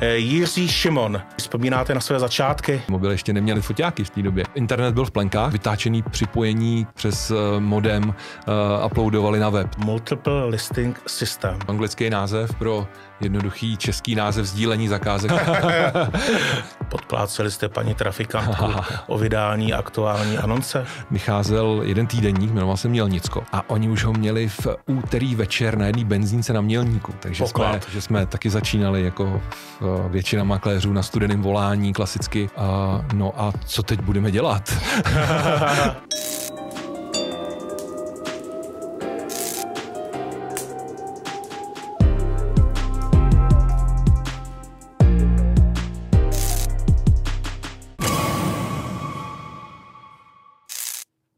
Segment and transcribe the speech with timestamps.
[0.00, 2.82] Eh, Jiří Šimon, vzpomínáte na své začátky?
[2.88, 4.44] Mobily ještě neměli foťáky v té době.
[4.54, 9.76] Internet byl v plenkách, vytáčený připojení přes eh, modem uh, uploadovali na web.
[9.76, 11.58] Multiple Listing System.
[11.68, 12.86] Anglický název pro
[13.20, 15.32] jednoduchý český název sdílení zakázek.
[16.88, 18.64] Podpláceli jste paní trafikantku
[19.06, 20.86] o vydání aktuální anonce?
[21.10, 25.86] Vycházel jeden týdenník, jmenoval se Mělnicko a oni už ho měli v úterý večer na
[25.86, 29.42] jedné benzínce na Mělníku, takže jsme, že jsme taky začínali jako
[30.08, 32.50] většina makléřů na studeném volání klasicky.
[32.56, 34.74] A, no a co teď budeme dělat?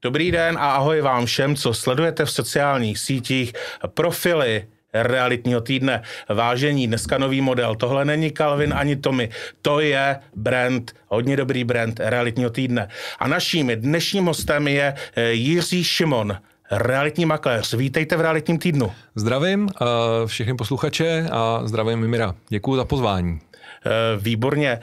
[0.02, 3.52] Dobrý den a ahoj vám všem, co sledujete v sociálních sítích
[3.94, 6.02] profily realitního týdne.
[6.28, 7.74] Vážení, dneska nový model.
[7.74, 9.28] Tohle není Calvin ani Tommy.
[9.62, 12.88] To je brand, hodně dobrý brand realitního týdne.
[13.18, 16.36] A naším dnešním hostem je eh, Jiří Šimon,
[16.70, 17.74] realitní makléř.
[17.74, 18.92] Vítejte v realitním týdnu.
[19.14, 19.86] Zdravím uh,
[20.26, 22.34] všechny posluchače a zdravím Mimira.
[22.48, 23.38] Děkuji za pozvání.
[23.86, 24.80] Eh, výborně.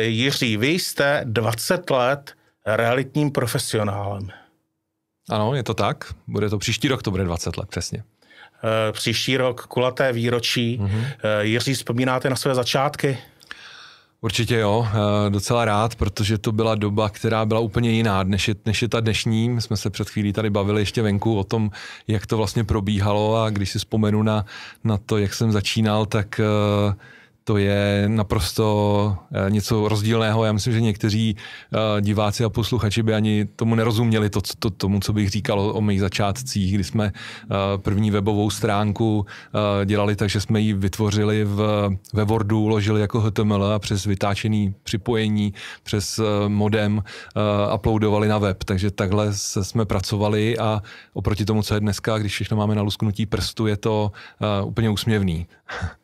[0.00, 2.32] Jiří, vy jste 20 let
[2.66, 4.28] realitním profesionálem.
[5.28, 6.14] Ano, je to tak.
[6.26, 8.02] Bude to příští rok, to bude 20 let, přesně.
[8.64, 10.78] Eh, příští rok kulaté výročí.
[10.78, 11.04] Mm-hmm.
[11.40, 13.18] Jiří, vzpomínáte na své začátky?
[14.20, 18.54] Určitě jo, eh, docela rád, protože to byla doba, která byla úplně jiná, než je,
[18.66, 19.48] než je ta dnešní.
[19.48, 21.70] My jsme se před chvílí tady bavili ještě venku o tom,
[22.08, 24.44] jak to vlastně probíhalo a když si vzpomenu na,
[24.84, 26.40] na to, jak jsem začínal, tak
[26.88, 26.94] uh,
[27.48, 30.44] to je naprosto eh, něco rozdílného.
[30.44, 35.00] Já myslím, že někteří eh, diváci a posluchači by ani tomu nerozuměli, to, to, tomu,
[35.00, 39.26] co bych říkal o, mých začátcích, kdy jsme eh, první webovou stránku
[39.84, 44.74] dělali tak, že jsme ji vytvořili v, ve Wordu, uložili jako HTML a přes vytáčený
[44.82, 47.02] připojení, přes modem
[47.74, 48.64] uploadovali na web.
[48.64, 52.82] Takže takhle se jsme pracovali a oproti tomu, co je dneska, když všechno máme na
[52.82, 54.12] lusknutí prstu, je to
[54.64, 55.46] úplně úsměvný.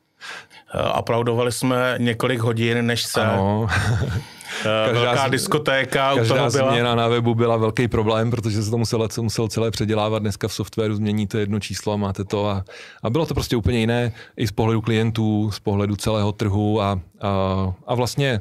[0.75, 3.67] Eh, aplaudovali jsme několik hodin, než se ano.
[3.71, 6.71] Eh, každá velká diskotéka každá u toho byla.
[6.71, 10.19] změna na webu byla velký problém, protože se to muselo, muselo celé předělávat.
[10.19, 12.47] Dneska v softwaru změníte jedno číslo a máte to.
[12.47, 12.65] A,
[13.03, 17.01] a bylo to prostě úplně jiné i z pohledu klientů, z pohledu celého trhu a,
[17.21, 18.41] a, a vlastně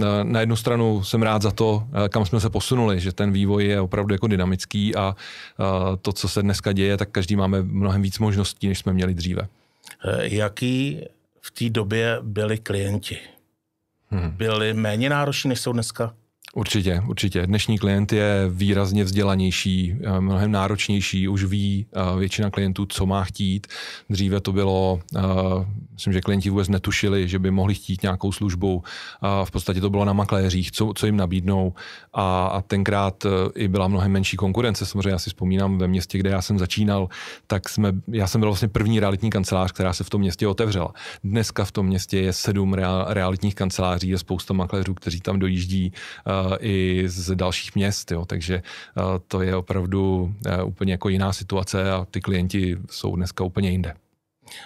[0.00, 3.64] eh, na jednu stranu jsem rád za to, kam jsme se posunuli, že ten vývoj
[3.64, 5.16] je opravdu jako dynamický a, a
[6.02, 9.48] to, co se dneska děje, tak každý máme mnohem víc možností, než jsme měli dříve.
[10.20, 11.00] Jaký
[11.44, 13.18] v té době byli klienti.
[14.08, 14.30] Hmm.
[14.30, 16.14] Byli méně nároční, než jsou dneska?
[16.56, 17.46] Určitě, určitě.
[17.46, 23.24] Dnešní klient je výrazně vzdělanější, eh, mnohem náročnější, už ví eh, většina klientů, co má
[23.24, 23.66] chtít.
[24.10, 25.20] Dříve to bylo, eh,
[25.92, 28.82] myslím, že klienti vůbec netušili, že by mohli chtít nějakou službu.
[29.44, 31.72] V podstatě to bylo na makléřích, co, co jim nabídnou.
[32.12, 34.86] A, a tenkrát i byla mnohem menší konkurence.
[34.86, 37.08] Samozřejmě já si vzpomínám ve městě, kde já jsem začínal,
[37.46, 40.92] tak jsme, já jsem byl vlastně první realitní kancelář, která se v tom městě otevřela.
[41.24, 42.74] Dneska v tom městě je sedm
[43.06, 45.92] realitních kanceláří, je spousta makléřů, kteří tam dojíždí
[46.60, 48.62] i z dalších měst, jo, takže
[49.28, 50.34] to je opravdu
[50.64, 53.94] úplně jako jiná situace a ty klienti jsou dneska úplně jinde.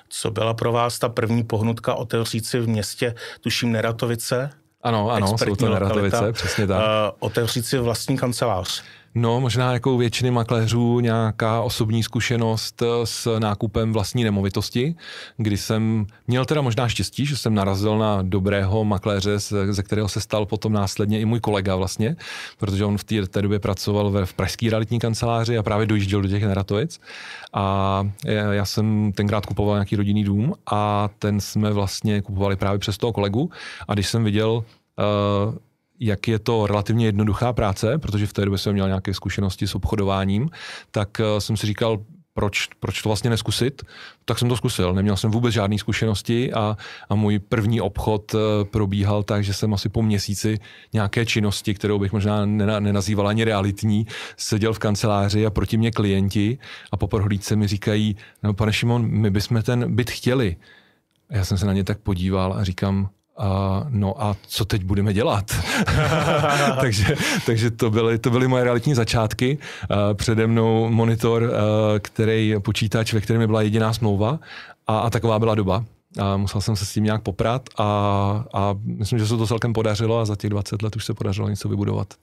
[0.09, 4.51] Co byla pro vás ta první pohnutka otevřít si v městě, tuším Neratovice?
[4.83, 6.79] Ano, ano, jsou to Neratovice, přesně tak.
[6.79, 8.83] Uh, otevřít si vlastní kancelář.
[9.15, 14.95] No, možná jako většiny makléřů nějaká osobní zkušenost eh, s nákupem vlastní nemovitosti,
[15.37, 19.39] kdy jsem měl teda možná štěstí, že jsem narazil na dobrého makléře,
[19.71, 22.17] ze kterého se stal potom následně i můj kolega vlastně,
[22.59, 26.23] protože on v té, té době pracoval ve, v pražské realitní kanceláři a právě dojížděl
[26.23, 27.01] do těch Neratovic.
[27.53, 28.07] A
[28.51, 33.13] já jsem tenkrát kupoval nějaký rodinný dům a ten jsme vlastně kupovali právě přes toho
[33.13, 33.51] kolegu
[33.89, 35.55] a když jsem viděl uh,
[36.01, 39.75] jak je to relativně jednoduchá práce, protože v té době jsem měl nějaké zkušenosti s
[39.75, 40.51] obchodováním,
[40.91, 41.99] tak eh, jsem si říkal,
[42.39, 43.83] proč, proč to vlastně neskusit,
[44.25, 44.95] tak jsem to zkusil.
[44.95, 46.77] Neměl jsem vůbec žádné zkušenosti a,
[47.09, 50.59] a můj první obchod eh, probíhal tak, že jsem asi po měsíci
[50.93, 54.07] nějaké činnosti, kterou bych možná nenazýval ani realitní,
[54.37, 56.59] seděl v kanceláři a proti mě klienti
[56.93, 60.57] a po prohlídce mi říkají, no pane Šimon, my bychom ten byt chtěli.
[61.31, 64.85] A já jsem se na ně tak podíval a říkám, a, no a co teď
[64.85, 65.57] budeme dělat?
[66.81, 69.59] takže, takže to, byly, to byly moje realitní začátky.
[69.91, 71.53] A přede mnou monitor,
[71.99, 74.39] který počítač, ve kterém byla jediná smlouva
[74.87, 75.85] a, a taková byla doba.
[76.19, 77.85] A musel jsem se s tím nějak poprat a,
[78.53, 81.49] a myslím, že se to celkem podařilo a za těch 20 let už se podařilo
[81.49, 82.15] něco vybudovat.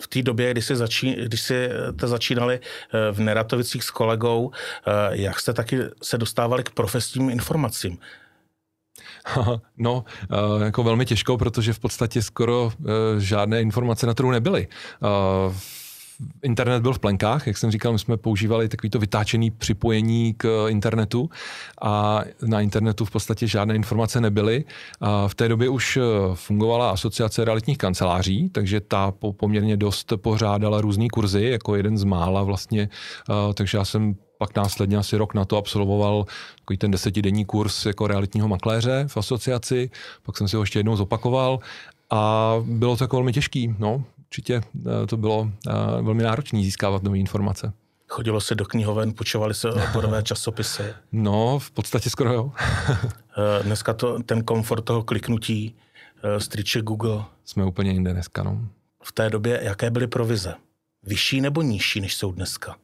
[0.00, 4.50] V té době, kdy, jsi začí, když jste začínali e, v Neratovicích s kolegou,
[4.86, 7.98] e, jak jste taky se dostávali k profesním informacím?
[9.78, 10.04] No,
[10.64, 12.72] jako velmi těžko, protože v podstatě skoro
[13.18, 14.68] žádné informace na trhu nebyly
[16.42, 21.30] internet byl v plenkách, jak jsem říkal, my jsme používali takovýto vytáčený připojení k internetu
[21.82, 24.64] a na internetu v podstatě žádné informace nebyly.
[25.26, 25.98] V té době už
[26.34, 32.42] fungovala asociace realitních kanceláří, takže ta poměrně dost pořádala různé kurzy, jako jeden z mála
[32.42, 32.88] vlastně,
[33.54, 36.26] takže já jsem pak následně asi rok na to absolvoval
[36.58, 39.90] takový ten desetidenní kurz jako realitního makléře v asociaci,
[40.22, 41.58] pak jsem si ho ještě jednou zopakoval
[42.10, 44.04] a bylo to jako velmi těžký, no
[44.34, 45.72] určitě eh, to bylo eh,
[46.02, 47.72] velmi náročné získávat nové informace.
[48.08, 50.82] Chodilo se do knihoven, počovali se odborové časopisy?
[51.12, 52.52] No, v podstatě skoro jo.
[53.38, 55.74] Eh, dneska to, ten komfort toho kliknutí,
[56.38, 57.24] striče Google.
[57.44, 58.68] Jsme úplně jinde dneska, no.
[59.02, 60.54] V té době jaké byly provize?
[61.02, 62.76] Vyšší nebo nižší, než jsou dneska?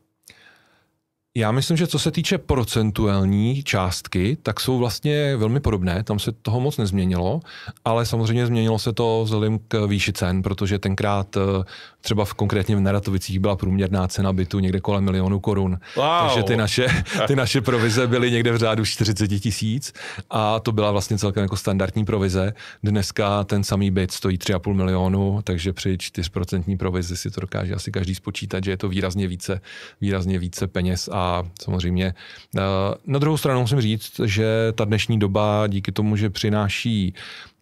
[1.37, 6.33] Já myslím, že co se týče procentuální částky, tak jsou vlastně velmi podobné, tam se
[6.33, 7.41] toho moc nezměnilo,
[7.85, 11.41] ale samozřejmě změnilo se to vzhledem k výši cen, protože tenkrát eh,
[12.01, 15.79] třeba v, konkrétně v Neratovicích byla průměrná cena bytu někde kolem milionu korun.
[15.97, 16.07] Wow.
[16.21, 16.87] Takže ty naše,
[17.27, 19.93] ty naše provize byly někde v řádu 40 tisíc
[20.31, 22.53] a to byla vlastně celkem jako standardní provize.
[22.83, 27.93] Dneska ten samý byt stojí 3,5 milionu, takže při 4% provizi si to dokáže asi
[27.93, 29.61] každý spočítat, že je to výrazně více,
[30.01, 32.15] výrazně více peněz a samozřejmě
[32.57, 32.61] eh,
[33.07, 37.15] na druhou stranu musím říct, že ta dnešní doba díky tomu, že přináší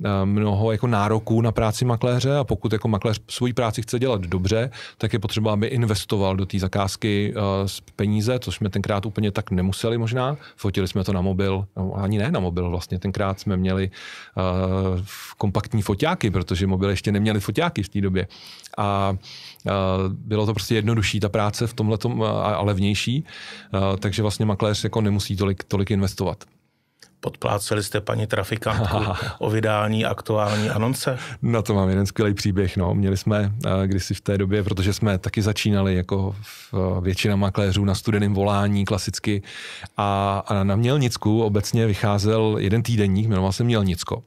[0.05, 4.21] Eh, mnoho jako nároků na práci makléře a pokud jako makléř svoji práci chce dělat
[4.29, 9.07] dobře, tak je potřeba, aby investoval do té zakázky uh, z peníze, což jsme tenkrát
[9.07, 10.37] úplně tak nemuseli možná.
[10.57, 13.91] Fotili jsme to na mobil, no, ani ne na mobil vlastně, tenkrát jsme měli
[14.37, 15.01] uh,
[15.39, 18.29] kompaktní foťáky, protože mobil ještě neměli foťáky v té době.
[18.79, 19.17] A
[19.65, 19.73] uh,
[20.09, 21.99] bylo to prostě jednodušší ta práce v tomhle
[22.43, 23.25] a levnější,
[23.75, 26.45] uh, takže vlastně makléř jako nemusí tolik, tolik investovat.
[27.21, 28.97] Podpláceli jste paní trafikantku
[29.39, 31.19] o vydání aktuální anonce?
[31.43, 32.77] Na to mám jeden skvělý příběh.
[32.77, 32.95] No.
[32.95, 37.85] Měli jsme eh, kdysi v té době, protože jsme taky začínali jako eh, většina makléřů
[37.85, 39.43] na studeném volání klasicky
[39.97, 44.23] a, a na Mělnicku obecně vycházel jeden týdenník, jmenoval se Mělnicko,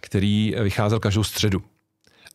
[0.00, 1.62] který vycházel každou středu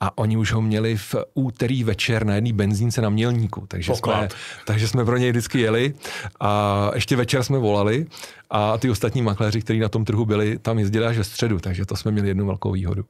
[0.02, 4.30] a oni už ho měli v úterý večer na jedné benzínce na Mělníku, takže jsme,
[4.66, 5.94] takže jsme pro něj vždycky jeli
[6.40, 8.06] a ještě večer jsme volali
[8.50, 11.86] a ty ostatní makléři, kteří na tom trhu byli, tam jezdili až ve středu, takže
[11.86, 13.06] to jsme měli jednu velkou výhodu.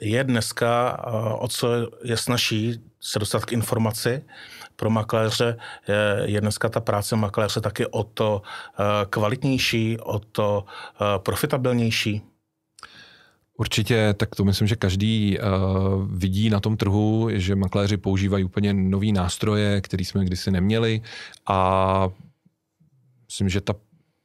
[0.00, 1.68] Je dneska, eh, o co
[2.04, 4.24] je snaží se dostat k informaci,
[4.76, 5.56] pro makléře
[6.24, 12.22] je dneska ta práce makléře taky o to eh, kvalitnější, o to eh, profitabilnější?
[13.58, 15.44] Určitě, tak to myslím, že každý uh,
[16.18, 21.02] vidí na tom trhu, že makléři používají úplně nový nástroje, který jsme kdysi neměli
[21.46, 22.08] a
[23.26, 23.74] myslím, že ta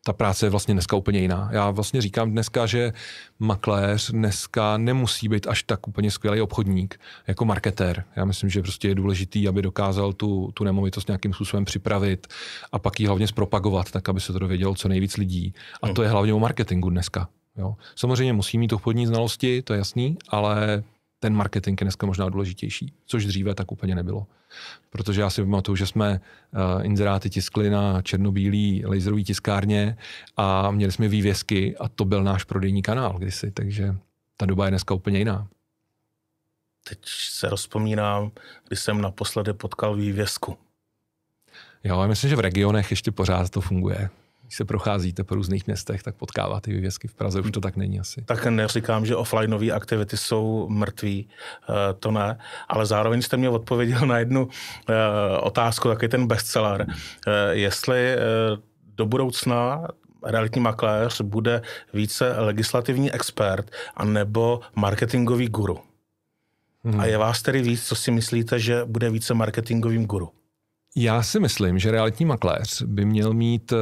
[0.08, 1.50] ta práce je vlastně dneska úplně jiná.
[1.52, 2.94] Já vlastně říkám dneska, že
[3.40, 8.04] makléř dneska nemusí být až tak úplně skvělý obchodník jako marketér.
[8.16, 12.28] Já myslím, že prostě je důležitý, aby dokázal tu, tu nemovitost nějakým způsobem připravit
[12.72, 15.54] a pak ji hlavně zpropagovat, tak aby se to dovědělo co nejvíc lidí.
[15.82, 17.28] A to je hlavně o marketingu dneska.
[17.58, 17.76] Jo.
[17.96, 20.84] Samozřejmě musí mít obchodní znalosti, to je jasný, ale
[21.20, 24.28] ten marketing je dneska možná důležitější, což dříve tak úplně nebylo.
[24.90, 26.22] Protože já si pamatuju, že jsme
[26.52, 29.98] uh, inzeráty tiskli na černobílý laserový tiskárně
[30.38, 33.96] a měli jsme vývězky a to byl náš prodejní kanál kdysi, takže
[34.38, 35.48] ta doba je dneska úplně jiná.
[36.90, 38.32] Teď se rozpomínám,
[38.68, 40.58] když jsem naposledy potkal vývězku.
[41.84, 44.10] Jo, já myslím, že v regionech ještě pořád to funguje
[44.48, 47.08] když se procházíte po různých městech, tak potkáváte ty vývězky.
[47.08, 48.22] V Praze už to tak není asi.
[48.22, 54.00] Tak neříkám, že offlineové aktivity jsou mrtví, eh, to ne, ale zároveň jste mě odpověděl
[54.00, 54.48] na jednu
[54.90, 54.94] eh,
[55.38, 58.16] otázku, taky ten bestseller, eh, jestli
[58.96, 59.88] do budoucna
[60.24, 61.62] realitní makléř bude
[61.94, 65.80] více legislativní expert anebo marketingový guru.
[66.84, 67.00] Hmm.
[67.00, 70.30] A je vás tedy víc, co si myslíte, že bude více marketingovým guru?
[70.96, 73.74] Já si myslím, že realitní makléř by měl mít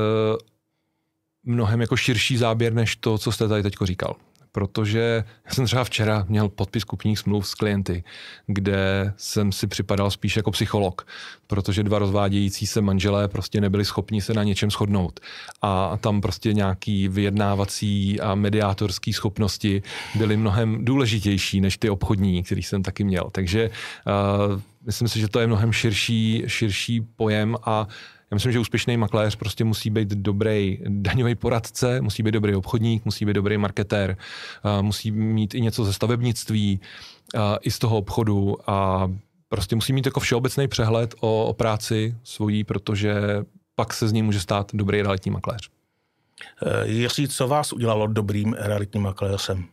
[1.46, 4.16] mnohem jako širší záběr, než to, co jste tady teď říkal.
[4.52, 8.04] Protože já jsem třeba včera měl podpis kupních smluv s klienty,
[8.48, 11.08] kde jsem si připadal spíš jako psycholog,
[11.48, 15.20] protože dva rozvádějící se manželé prostě nebyli schopni se na něčem shodnout.
[15.62, 19.84] A tam prostě nějaký vyjednávací a mediátorský schopnosti
[20.16, 23.30] byly mnohem důležitější než ty obchodní, který jsem taky měl.
[23.32, 27.88] Takže uh, myslím si, že to je mnohem širší, širší pojem a
[28.36, 33.06] já myslím, že úspěšný makléř prostě musí být dobrý daňový poradce, musí být dobrý obchodník,
[33.06, 34.18] musí být dobrý marketér,
[34.82, 36.80] musí mít i něco ze stavebnictví,
[37.62, 39.12] i z toho obchodu a
[39.50, 43.16] prostě musí mít jako všeobecný přehled o, o práci svojí, protože
[43.76, 45.70] pak se z ní může stát dobrý realitní makléř.
[46.84, 49.66] Jiří, co vás udělalo dobrým realitním makléřem?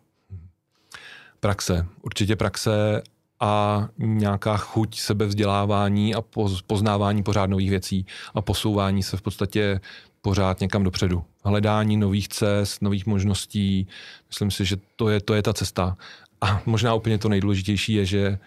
[1.40, 3.02] Praxe, určitě praxe
[3.42, 6.22] a nějaká chuť sebevzdělávání a
[6.66, 9.80] poznávání pořád nových věcí a posouvání se v podstatě
[10.20, 11.24] pořád někam dopředu.
[11.44, 13.86] Hledání nových cest, nových možností.
[14.28, 15.96] Myslím si, že to je, to je ta cesta.
[16.40, 18.38] A možná úplně to nejdůležitější je, že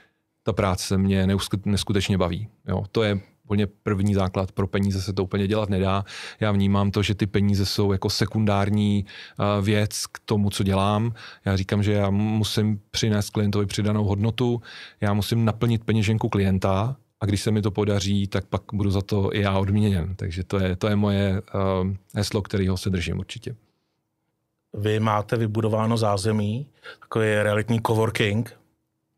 [0.43, 1.27] ta práce mě
[1.65, 2.47] neskutečně baví.
[2.67, 4.51] Jo, to je úplně první základ.
[4.51, 6.05] Pro peníze se to úplně dělat nedá.
[6.39, 9.05] Já vnímám to, že ty peníze jsou jako sekundární
[9.61, 11.13] věc k tomu, co dělám.
[11.45, 14.61] Já říkám, že já musím přinést klientovi přidanou hodnotu,
[15.01, 19.01] já musím naplnit peněženku klienta a když se mi to podaří, tak pak budu za
[19.01, 20.15] to i já odměněn.
[20.15, 23.55] Takže to je, to je moje uh, heslo, kterého se držím určitě.
[24.73, 26.67] Vy máte vybudováno zázemí,
[26.99, 28.59] takový realitní coworking,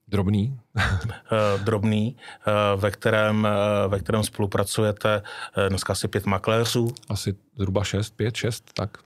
[0.08, 0.60] Drobný.
[1.32, 2.16] Eh, drobný,
[2.48, 5.24] eh, ve kterém, eh, ve kterém spolupracujete
[5.70, 6.92] dneska asi pět makléřů.
[7.10, 8.98] Asi zhruba šest, pět, šest, tak.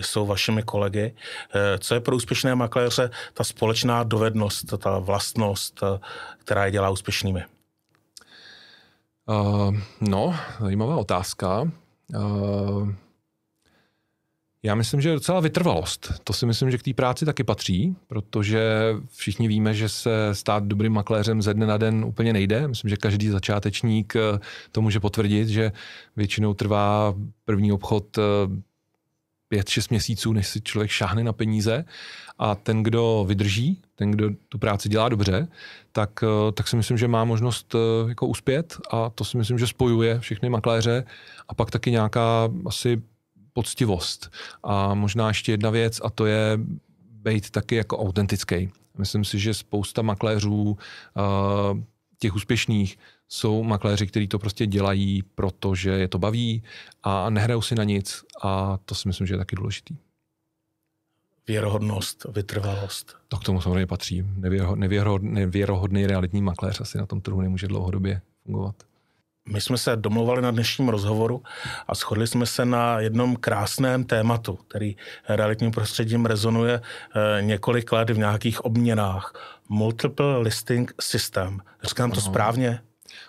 [0.00, 1.14] Jsou vašimi kolegy.
[1.78, 5.80] Co je pro úspěšné makléře ta společná dovednost, ta vlastnost,
[6.38, 7.44] která je dělá úspěšnými?
[9.26, 11.70] Uh, no, zajímavá otázka.
[12.14, 12.88] Uh,
[14.64, 16.12] já myslím, že docela vytrvalost.
[16.24, 20.64] To si myslím, že k té práci taky patří, protože všichni víme, že se stát
[20.64, 22.68] dobrým makléřem ze dne na den úplně nejde.
[22.68, 24.38] Myslím, že každý začátečník eh,
[24.72, 25.72] to může potvrdit, že
[26.16, 27.14] většinou trvá
[27.44, 28.22] první obchod eh,
[29.48, 31.84] pět, šest měsíců, než si člověk šáhne na peníze
[32.38, 35.48] a ten, kdo vydrží, ten, kdo tu práci dělá dobře,
[35.92, 37.74] tak, eh, tak si myslím, že má možnost
[38.08, 41.04] jako uspět a to si myslím, že spojuje všechny makléře
[41.48, 43.02] a pak taky nějaká asi
[43.52, 44.30] poctivost.
[44.62, 46.58] A možná ještě jedna věc, a to je
[47.10, 48.70] být taky jako autentický.
[48.98, 50.76] Myslím si, že spousta makléřů uh,
[52.18, 56.62] těch úspěšných jsou makléři, kteří to prostě dělají, protože je to baví
[57.02, 59.96] a nehrajou si na nic a to si myslím, že je taky důležitý.
[61.48, 63.16] Věrohodnost, vytrvalost.
[63.28, 64.24] To k tomu samozřejmě patří.
[65.24, 68.82] nevěrohodný realitní makléř asi na tom trhu nemůže dlouhodobě fungovat.
[69.48, 71.42] My jsme se domluvali na dnešním rozhovoru
[71.88, 74.96] a shodli jsme se na jednom krásném tématu, který
[75.28, 79.34] realitním prostředím rezonuje eh, několik let v nějakých obměnách.
[79.68, 81.60] Multiple Listing System.
[81.82, 82.80] Říkám to správně?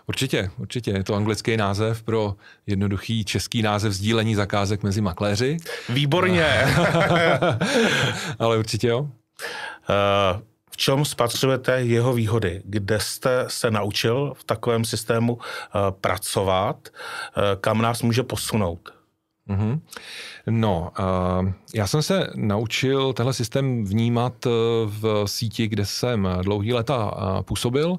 [0.08, 0.91] Určitě, určitě.
[0.91, 2.36] Je to anglický název pro
[2.67, 5.58] jednoduchý český název sdílení zakázek mezi makléři.
[5.89, 6.48] Výborně.
[8.39, 9.01] Ale určitě jo.
[9.01, 10.41] Uh,
[10.74, 12.62] v čem spatřujete jeho výhody?
[12.65, 16.89] Kde jste se naučil v takovém systému eh, pracovat?
[16.89, 18.94] Eh, kam nás může posunout?
[19.50, 19.80] Mm-hmm.
[20.50, 24.45] No, uh, já jsem se naučil tenhle systém vnímat
[24.85, 27.91] v síti, kde jsem dlouhý leta působil.
[27.91, 27.97] Uh,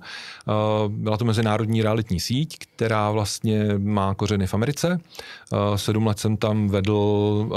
[0.88, 5.00] byla to mezinárodní realitní síť, která vlastně má kořeny v Americe.
[5.76, 7.48] Sedm let jsem tam vedl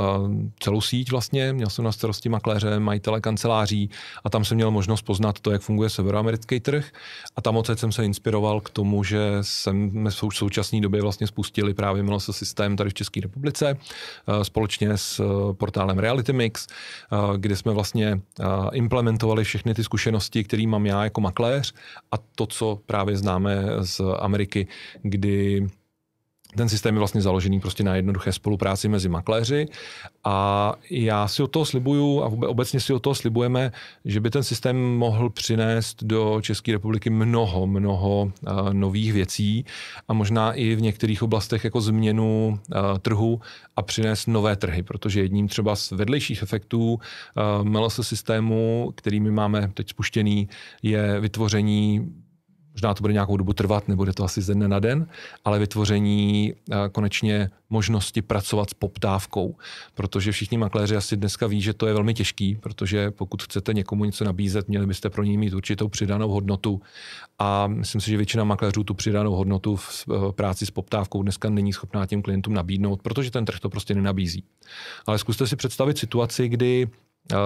[0.60, 3.90] celou síť vlastně, měl jsem na starosti makléře, majitele kanceláří
[4.24, 6.92] a tam jsem měl možnost poznat to, jak funguje severoamerický trh
[7.36, 11.74] a tam odsaď jsem se inspiroval k tomu, že jsme v současné době vlastně spustili
[11.74, 13.78] právě se systém tady v České republice
[14.44, 19.84] společně společně s eh, portálem Reality Mix, eh, kde jsme vlastně eh, implementovali všechny ty
[19.84, 21.74] zkušenosti, které mám já jako makléř
[22.12, 24.68] a to, co právě známe z Ameriky,
[25.02, 25.68] kdy
[26.58, 29.66] ten systém je vlastně založený prostě na jednoduché spolupráci mezi makléři
[30.24, 33.72] a já si o toho slibuju a obecně si o toho slibujeme,
[34.06, 39.66] že by ten systém mohl přinést do České republiky mnoho, mnoho uh, nových věcí
[40.08, 43.42] a možná i v některých oblastech jako změnu uh, trhu
[43.76, 47.00] a přinést nové trhy, protože jedním třeba z vedlejších efektů uh,
[47.64, 50.50] MLS systému, který my máme teď spuštěný,
[50.84, 52.14] je vytvoření
[52.78, 55.08] Možná to bude nějakou dobu trvat, nebude to asi ze dne na den,
[55.46, 59.56] ale vytvoření eh, konečně možnosti pracovat s poptávkou,
[59.96, 64.06] protože všichni makléři asi dneska ví, že to je velmi těžký, protože pokud chcete někomu
[64.06, 66.82] něco nabízet, měli byste pro něj mít určitou přidanou hodnotu
[67.40, 71.50] a myslím si, že většina makléřů tu přidanou hodnotu v eh, práci s poptávkou dneska
[71.50, 74.44] není schopná těm klientům nabídnout, protože ten trh to prostě nenabízí.
[75.08, 76.88] Ale zkuste si představit situaci, kdy
[77.34, 77.38] uh,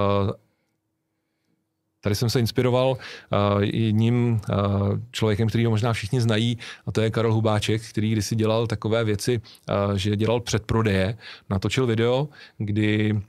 [2.01, 7.01] Tady jsem se inspiroval uh, jedním uh, člověkem, který ho možná všichni znají, a to
[7.01, 9.41] je Karol Hubáček, který kdysi dělal takové věci,
[9.89, 11.17] uh, že dělal předprodeje,
[11.50, 13.22] natočil video, kdy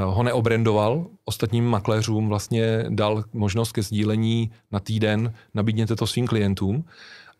[0.00, 6.84] ho neobrendoval, ostatním makléřům vlastně dal možnost ke sdílení na týden, nabídněte to svým klientům.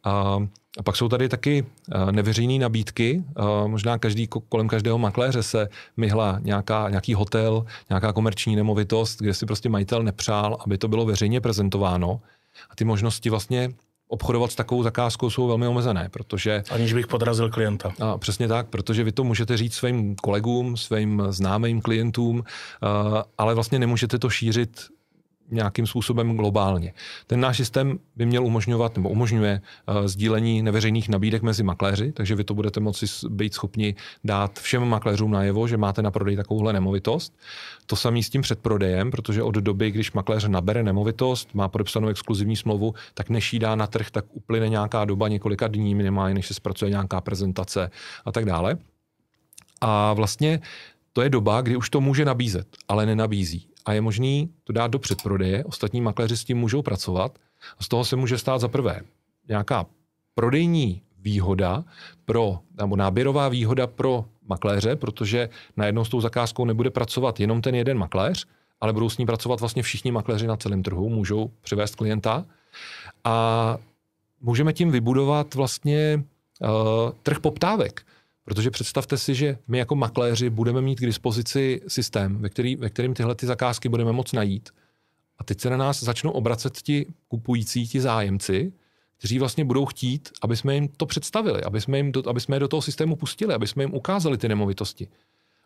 [0.04, 0.38] A
[0.78, 1.66] a pak jsou tady taky
[2.10, 3.24] neveřejné nabídky.
[3.66, 9.46] Možná každý, kolem každého makléře se myhla nějaká, nějaký hotel, nějaká komerční nemovitost, kde si
[9.46, 12.20] prostě majitel nepřál, aby to bylo veřejně prezentováno.
[12.70, 13.70] A ty možnosti vlastně
[14.08, 16.62] obchodovat s takovou zakázkou jsou velmi omezené, protože...
[16.70, 17.92] Aniž bych podrazil klienta.
[18.00, 22.44] A přesně tak, protože vy to můžete říct svým kolegům, svým známým klientům,
[23.38, 24.86] ale vlastně nemůžete to šířit
[25.50, 26.92] nějakým způsobem globálně.
[27.26, 32.34] Ten náš systém by měl umožňovat nebo umožňuje uh, sdílení neveřejných nabídek mezi makléři, takže
[32.34, 36.72] vy to budete moci být schopni dát všem makléřům najevo, že máte na prodej takovouhle
[36.72, 37.36] nemovitost.
[37.86, 42.56] To samé s tím předprodejem, protože od doby, když makléř nabere nemovitost, má podepsanou exkluzivní
[42.56, 46.46] smlouvu, tak než jí dá na trh, tak uplyne nějaká doba, několika dní minimálně, než
[46.46, 47.90] se zpracuje nějaká prezentace
[48.24, 48.78] a tak dále.
[49.80, 50.60] A vlastně
[51.14, 54.90] to je doba, kdy už to může nabízet, ale nenabízí a je možný to dát
[54.90, 57.38] do předprodeje, ostatní makléři s tím můžou pracovat
[57.78, 59.00] a z toho se může stát za prvé
[59.48, 59.86] nějaká
[60.34, 61.84] prodejní výhoda
[62.24, 67.74] pro, nebo náběrová výhoda pro makléře, protože najednou s tou zakázkou nebude pracovat jenom ten
[67.74, 68.46] jeden makléř,
[68.80, 72.44] ale budou s ní pracovat vlastně všichni makléři na celém trhu, můžou přivést klienta
[73.24, 73.78] a
[74.40, 76.24] můžeme tím vybudovat vlastně
[76.60, 76.68] uh,
[77.22, 78.02] trh poptávek.
[78.44, 82.90] Protože představte si, že my jako makléři budeme mít k dispozici systém, ve, který, ve
[82.90, 84.70] kterým tyhle ty zakázky budeme moc najít.
[85.38, 88.72] A teď se na nás začnou obracet ti kupující, ti zájemci,
[89.18, 92.56] kteří vlastně budou chtít, aby jsme jim to představili, aby jsme, jim do, aby jsme
[92.56, 95.08] je do toho systému pustili, aby jsme jim ukázali ty nemovitosti.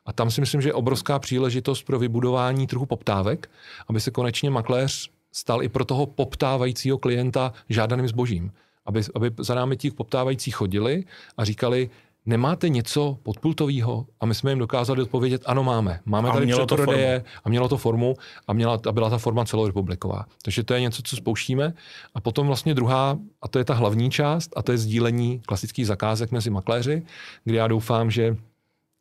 [0.07, 3.51] A tam si myslím, že je obrovská příležitost pro vybudování trhu poptávek,
[3.89, 8.53] aby se konečně makléř stal i pro toho poptávajícího klienta žádaným zbožím.
[8.87, 11.05] Aby, aby za námi ti poptávající chodili
[11.37, 11.91] a říkali,
[12.29, 14.07] nemáte něco podpultového?
[14.21, 16.01] A my jsme jim dokázali odpovědět, ano máme.
[16.05, 18.15] Máme tady předprodeje a mělo to formu
[18.49, 20.25] a, měla, a byla ta forma celorepubliková.
[20.43, 21.75] Takže to je něco, co spouštíme.
[22.15, 25.87] A potom vlastně druhá, a to je ta hlavní část, a to je sdílení klasických
[25.87, 27.03] zakázek mezi makléři,
[27.45, 28.37] kdy já doufám, že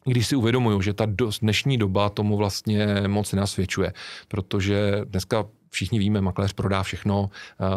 [0.07, 1.05] když si uvědomuju, že ta
[1.41, 3.93] dnešní doba tomu vlastně moc nenasvědčuje,
[4.27, 7.29] protože dneska všichni víme, makléř prodá všechno,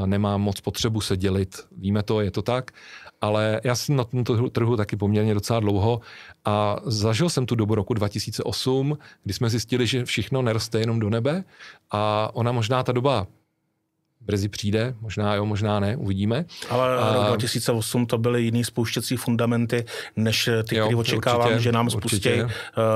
[0.07, 2.71] nemá moc potřebu se dělit, víme to, je to tak,
[3.21, 6.01] ale já jsem na tomto trhu taky poměrně docela dlouho
[6.45, 11.11] a zažil jsem tu dobu roku 2008, kdy jsme zjistili, že všechno neroste jenom do
[11.11, 11.45] nebe
[11.91, 13.27] a ona možná ta doba
[14.21, 16.45] brzy přijde, možná jo, možná ne, uvidíme.
[16.71, 19.85] Ale a, rok 2008 to byly jiný spouštěcí fundamenty,
[20.17, 22.33] než ty, které očekávám, určitě, že nám spustí určitě.
[22.33, 22.49] Eh,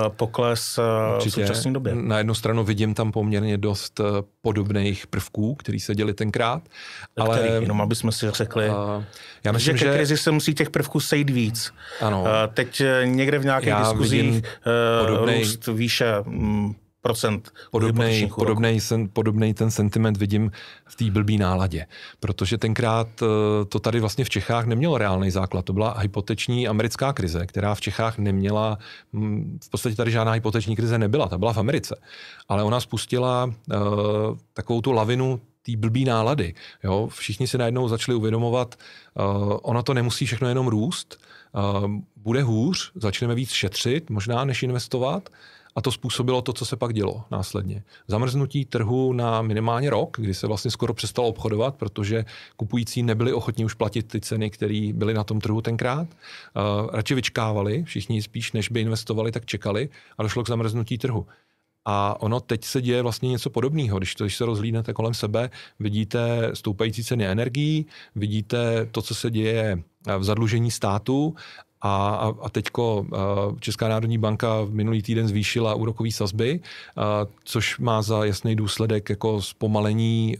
[0.08, 1.30] pokles eh, určitě.
[1.30, 1.94] v současné době.
[1.94, 4.04] Na jednu stranu vidím tam poměrně dost eh,
[4.42, 6.62] podobných prvků, který se děli tenkrát.
[7.16, 9.04] Ale který, jenom aby jsme si řekli, a,
[9.44, 11.72] já myslím, že ke krizi se musí těch prvků sejít víc.
[12.00, 12.24] Ano.
[12.54, 14.42] Teď někde v nějakých diskuzích
[15.00, 16.74] podobnej, růst výše mm.
[17.70, 20.50] Podobnej, podobnej, sen, podobnej ten sentiment vidím
[20.86, 21.86] v té blbý náladě,
[22.20, 25.64] protože tenkrát eh, to tady vlastně v Čechách nemělo reálný základ.
[25.64, 28.78] To byla hypoteční americká krize, která v Čechách neměla,
[29.12, 32.00] hm, v podstatě tady žádná hypoteční krize nebyla, ta byla v Americe.
[32.48, 33.52] Ale ona spustila uh,
[34.52, 36.54] takovou tu lavinu té blbý nálady.
[36.84, 37.08] Jo?
[37.12, 38.74] Všichni si najednou začali uvědomovat,
[39.14, 41.20] uh, ono to nemusí všechno jenom růst,
[41.52, 45.28] uh, bude hůř, začneme víc šetřit, možná než investovat,
[45.76, 47.82] a to způsobilo to, co se pak dělo následně.
[48.08, 52.24] Zamrznutí trhu na minimálně rok, kdy se vlastně skoro přestalo obchodovat, protože
[52.56, 56.08] kupující nebyli ochotní už platit ty ceny, které byly na tom trhu tenkrát.
[56.08, 61.26] Uh, radši vyčkávali, všichni spíš, než by investovali, tak čekali a došlo k zamrznutí trhu.
[61.84, 63.98] A ono teď se děje vlastně něco podobného.
[63.98, 69.30] Když, to, když se rozhlídnete kolem sebe, vidíte stoupající ceny energií, vidíte to, co se
[69.30, 69.82] děje
[70.18, 71.34] v zadlužení státu
[71.84, 72.50] a, a, a
[73.60, 76.60] Česká národní banka v minulý týden zvýšila úrokové sazby,
[77.44, 80.36] což má za jasný důsledek jako zpomalení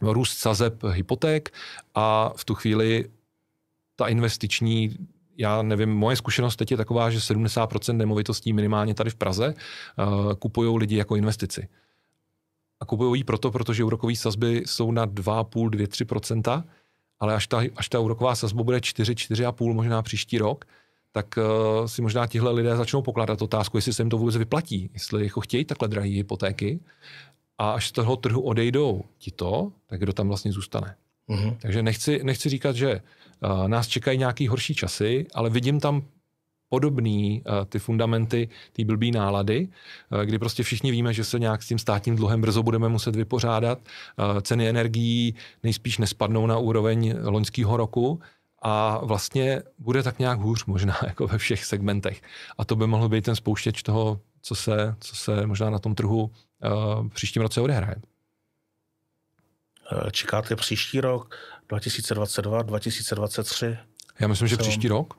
[0.00, 1.50] růst sazeb hypoték
[1.94, 3.10] a v tu chvíli
[3.96, 4.96] ta investiční
[5.38, 10.34] já nevím, moje zkušenost teď je taková, že 70% nemovitostí minimálně tady v Praze uh,
[10.34, 11.68] kupují lidi jako investici.
[12.80, 16.64] A kupují ji proto, protože úrokové sazby jsou na 2,5-2-3%,
[17.20, 20.64] ale až ta, až ta úroková sazba bude 4, 4,5 možná příští rok,
[21.12, 24.90] tak uh, si možná tihle lidé začnou pokládat otázku, jestli se jim to vůbec vyplatí,
[24.94, 26.80] jestli jako chtějí takhle drahé hypotéky
[27.58, 30.94] a až z toho trhu odejdou tito, tak kdo tam vlastně zůstane.
[31.28, 31.56] Mm-hmm.
[31.62, 33.00] Takže nechci, nechci říkat, že
[33.40, 36.02] uh, nás čekají nějaký horší časy, ale vidím tam
[36.70, 39.68] podobný uh, ty fundamenty ty blbý nálady,
[40.10, 43.16] uh, kdy prostě všichni víme, že se nějak s tím státním dluhem brzo budeme muset
[43.16, 43.78] vypořádat.
[43.78, 48.20] Uh, ceny energií nejspíš nespadnou na úroveň loňského roku
[48.62, 52.22] a vlastně bude tak nějak hůř možná jako ve všech segmentech.
[52.58, 55.94] A to by mohlo být ten spouštěč toho, co se, co se možná na tom
[55.94, 57.96] trhu uh, příštím roce odehraje.
[60.12, 61.36] Čekáte příští rok,
[61.68, 63.78] 2022, 2023?
[64.20, 65.14] Já myslím, že příští rok.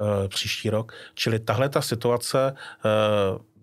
[0.00, 0.92] Eh, příští rok.
[1.14, 2.88] Čili tahle ta situace eh,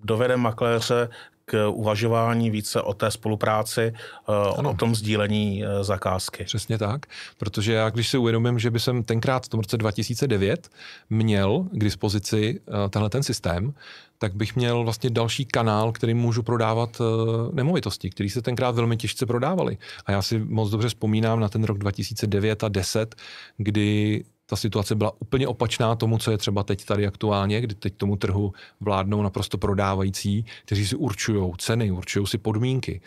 [0.04, 1.10] dovede makléře
[1.46, 3.94] k uvažování více o té spolupráci,
[4.58, 4.70] ano.
[4.70, 6.44] o tom sdílení zakázky.
[6.44, 7.06] Přesně tak,
[7.38, 10.70] protože já když si uvědomím, že by jsem tenkrát v tom roce 2009
[11.10, 13.74] měl k dispozici tenhle ten systém,
[14.18, 17.02] tak bych měl vlastně další kanál, který můžu prodávat
[17.52, 19.78] nemovitosti, který se tenkrát velmi těžce prodávali.
[20.06, 23.16] A já si moc dobře vzpomínám na ten rok 2009 a 10,
[23.58, 27.94] kdy ta situace byla úplně opačná tomu, co je třeba teď tady aktuálně, kdy teď
[27.98, 33.02] tomu trhu vládnou naprosto prodávající, kteří si určují ceny, určují si podmínky.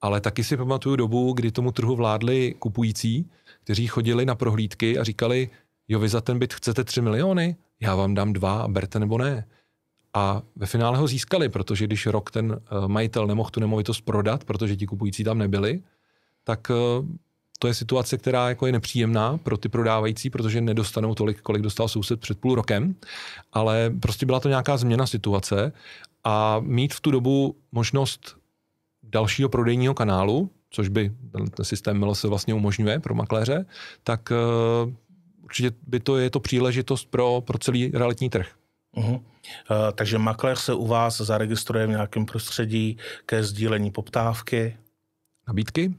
[0.00, 3.30] Ale taky si pamatuju dobu, kdy tomu trhu vládli kupující,
[3.64, 5.50] kteří chodili na prohlídky a říkali,
[5.88, 9.18] jo, vy za ten byt chcete 3 miliony, já vám dám dva a berte nebo
[9.18, 9.46] ne.
[10.14, 14.44] A ve finále ho získali, protože když rok ten eh, majitel nemohl tu nemovitost prodat,
[14.44, 15.82] protože ti kupující tam nebyli,
[16.44, 16.74] tak eh,
[17.58, 21.88] to je situace, která jako je nepříjemná pro ty prodávající, protože nedostanou tolik, kolik dostal
[21.88, 22.94] soused před půl rokem,
[23.52, 25.72] ale prostě byla to nějaká změna situace
[26.24, 28.36] a mít v tu dobu možnost
[29.02, 33.66] dalšího prodejního kanálu, což by ten systém MLS vlastně umožňuje pro makléře,
[34.04, 34.92] tak uh,
[35.42, 38.48] určitě by to je to příležitost pro, pro celý realitní trh.
[38.96, 39.14] Uh-huh.
[39.14, 39.20] Uh,
[39.94, 44.76] takže makléř se u vás zaregistruje v nějakém prostředí ke sdílení poptávky?
[45.48, 45.94] Nabídky?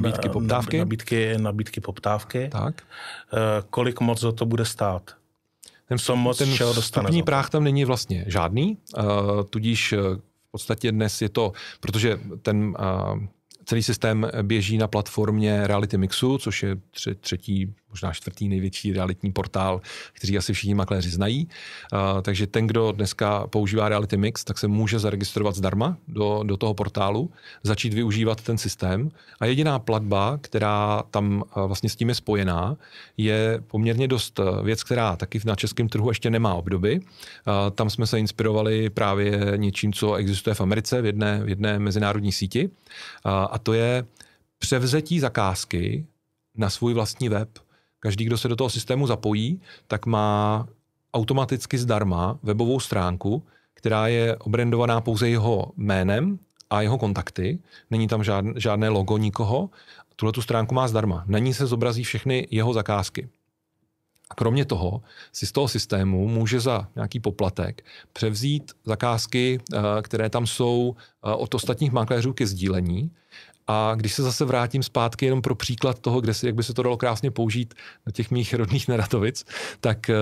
[0.00, 0.78] Nabídky, poptávky?
[0.78, 2.48] Nabídky, nabídky, poptávky.
[2.52, 2.82] Tak.
[3.32, 3.38] Uh,
[3.70, 5.10] kolik moc za to bude stát?
[5.88, 9.04] Ten, Co moc ten vstupní práh tam není vlastně žádný, uh,
[9.50, 12.76] tudíž v podstatě dnes je to, protože ten
[13.66, 16.76] celý systém běží na platformě Reality Mixu, což je
[17.20, 19.80] třetí možná čtvrtý největší realitní portál,
[20.12, 21.48] který asi všichni makléři znají.
[21.92, 26.56] Uh, takže ten, kdo dneska používá Reality Mix, tak se může zaregistrovat zdarma do, do
[26.56, 27.30] toho portálu,
[27.62, 32.76] začít využívat ten systém a jediná platba, která tam uh, vlastně s tím je spojená,
[33.16, 37.00] je poměrně dost věc, která taky na českém trhu ještě nemá obdoby.
[37.00, 37.04] Uh,
[37.74, 42.32] tam jsme se inspirovali právě něčím, co existuje v Americe v jedné, v jedné mezinárodní
[42.32, 42.70] síti
[43.56, 44.04] a to je
[44.58, 46.06] převzetí zakázky
[46.56, 47.48] na svůj vlastní web
[48.00, 50.66] Každý, kdo se do toho systému zapojí, tak má
[51.14, 53.42] automaticky zdarma webovou stránku,
[53.74, 56.38] která je obrandovaná pouze jeho jménem
[56.70, 57.58] a jeho kontakty.
[57.90, 59.70] Není tam žádné, žádné logo nikoho.
[60.16, 61.24] Tuhle tu stránku má zdarma.
[61.26, 63.28] Na ní se zobrazí všechny jeho zakázky.
[64.30, 70.30] A kromě toho si z toho systému může za nějaký poplatek převzít zakázky, eh, které
[70.30, 73.10] tam jsou eh, od ostatních makléřů ke sdílení
[73.66, 76.74] a když se zase vrátím zpátky jenom pro příklad toho, kde si, jak by se
[76.74, 77.74] to dalo krásně použít
[78.06, 79.44] do těch mých rodných Neratovic,
[79.80, 80.14] tak eh,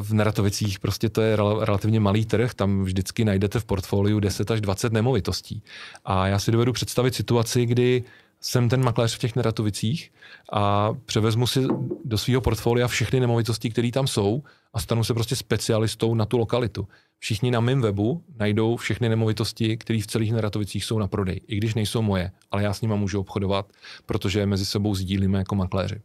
[0.00, 4.60] v Neratovicích prostě to je relativně malý trh, tam vždycky najdete v portfoliu 10 až
[4.60, 5.62] 20 nemovitostí.
[6.04, 8.04] A já si dovedu představit situaci, kdy
[8.42, 10.12] jsem ten makléř v těch Neratovicích
[10.52, 11.66] a převezmu si
[12.04, 14.42] do svého portfolia všechny nemovitosti, které tam jsou
[14.74, 16.88] a stanu se prostě specialistou na tu lokalitu.
[17.18, 21.56] Všichni na mém webu najdou všechny nemovitosti, které v celých Neratovicích jsou na prodej, i
[21.56, 23.66] když nejsou moje, ale já s nimi můžu obchodovat,
[24.06, 26.02] protože je mezi sebou sdílíme jako makléři.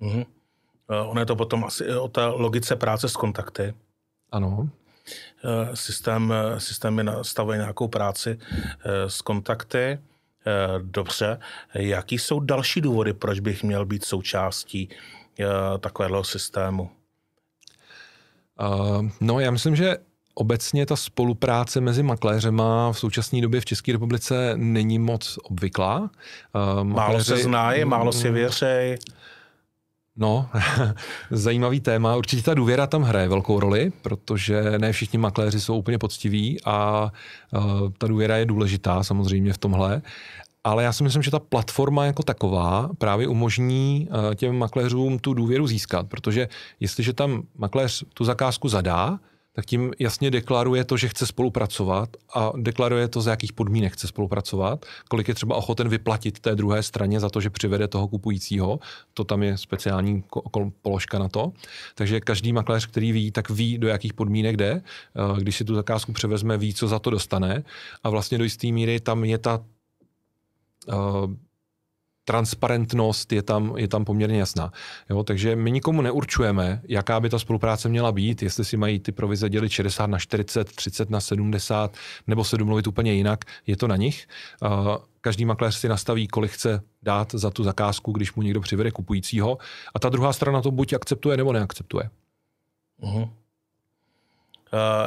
[0.00, 0.26] Mm-hmm.
[1.06, 3.74] Ono je to potom asi o té logice práce s kontakty.
[4.32, 4.68] Ano.
[5.44, 8.38] Eh, systém, eh, systém je nastavuje nějakou práci
[9.06, 9.98] s kontakty.
[10.82, 11.38] Dobře.
[11.74, 14.88] Jaký jsou další důvody, proč bych měl být součástí
[15.80, 16.90] takového systému?
[18.60, 19.96] Uh, no, já myslím, že
[20.34, 25.98] obecně ta spolupráce mezi makléřema v současné době v České republice není moc obvyklá.
[26.00, 26.94] Uh, makléři...
[26.94, 28.98] Málo se znají, málo si věřej.
[30.20, 30.48] No,
[31.30, 32.16] zajímavý téma.
[32.16, 37.10] Určitě ta důvěra tam hraje velkou roli, protože ne všichni makléři jsou úplně poctiví a
[37.52, 37.62] uh,
[37.98, 40.02] ta důvěra je důležitá samozřejmě v tomhle.
[40.64, 45.34] Ale já si myslím, že ta platforma jako taková právě umožní uh, těm makléřům tu
[45.34, 46.48] důvěru získat, protože
[46.80, 49.18] jestliže tam makléř tu zakázku zadá,
[49.52, 54.06] tak tím jasně deklaruje to, že chce spolupracovat a deklaruje to, za jakých podmínek chce
[54.06, 58.80] spolupracovat, kolik je třeba ochoten vyplatit té druhé straně za to, že přivede toho kupujícího.
[59.14, 60.24] To tam je speciální
[60.82, 61.52] položka na to.
[61.94, 64.70] Takže každý makléř, který ví, tak ví, do jakých podmínek jde.
[64.72, 67.64] Eh, když si tu zakázku převezme, ví, co za to dostane.
[68.02, 69.64] A vlastně do jisté míry tam je ta
[70.88, 70.94] uh,
[72.30, 74.72] transparentnost je tam, je tam poměrně jasná.
[75.10, 79.12] Jo, takže my nikomu neurčujeme, jaká by ta spolupráce měla být, jestli si mají ty
[79.12, 83.88] provize dělit 60 na 40, 30 na 70, nebo se domluvit úplně jinak, je to
[83.88, 84.26] na nich.
[85.20, 89.58] Každý makléř si nastaví, kolik chce dát za tu zakázku, když mu někdo přivede kupujícího
[89.94, 92.10] a ta druhá strana to buď akceptuje, nebo neakceptuje.
[93.02, 93.22] Uh-huh.
[93.22, 93.30] Uh,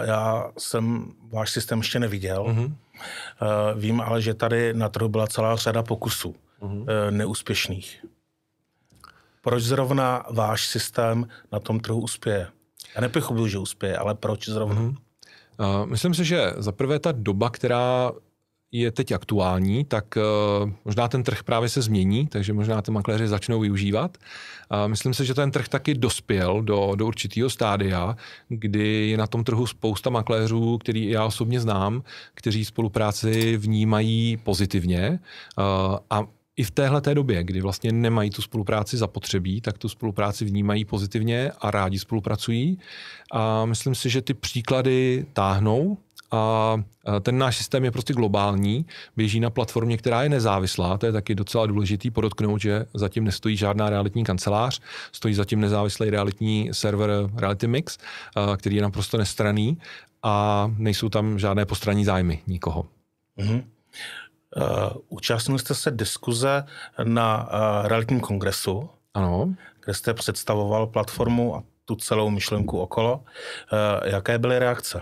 [0.04, 2.44] já jsem váš systém ještě neviděl.
[2.44, 2.66] Uh-huh.
[2.66, 2.74] Uh,
[3.80, 7.12] vím ale, že tady na trhu byla celá řada pokusů uh-huh.
[7.12, 8.06] neúspěšných.
[9.42, 12.48] Proč zrovna váš systém na tom trhu uspěje?
[12.96, 14.82] Já nepochybuju, že uspěje, ale proč zrovna?
[14.82, 14.96] Uh-huh.
[15.86, 18.12] Myslím si, že za prvé ta doba, která
[18.72, 23.28] je teď aktuální, tak uh, možná ten trh právě se změní, takže možná ty makléři
[23.28, 24.18] začnou využívat.
[24.72, 28.16] Uh, myslím si, že ten trh taky dospěl do, do určitého stádia,
[28.50, 35.20] kdy je na tom trhu spousta makléřů, který já osobně znám, kteří spolupráci vnímají pozitivně
[35.58, 36.24] uh, a
[36.56, 40.86] i v téhle té době, kdy vlastně nemají tu spolupráci zapotřebí, tak tu spolupráci vnímají
[40.86, 42.80] pozitivně a rádi spolupracují.
[43.32, 45.98] A myslím si, že ty příklady táhnou
[46.32, 46.76] a
[47.22, 48.86] ten náš systém je prostě globální,
[49.18, 53.58] běží na platformě, která je nezávislá, to je taky docela důležitý podotknout, že zatím nestojí
[53.58, 57.98] žádná realitní kancelář, stojí zatím nezávislý realitní server Reality Mix,
[58.58, 59.78] který je naprosto nestraný
[60.24, 62.86] a nejsou tam žádné postranní zájmy nikoho.
[63.40, 63.64] Mm-hmm.
[64.58, 64.64] Uh,
[65.10, 66.64] účastnil jste se diskuze
[67.04, 69.54] na uh, realitním kongresu, ano.
[69.86, 73.16] kde jste představoval platformu a tu celou myšlenku okolo.
[73.16, 75.02] Uh, jaké byly reakce?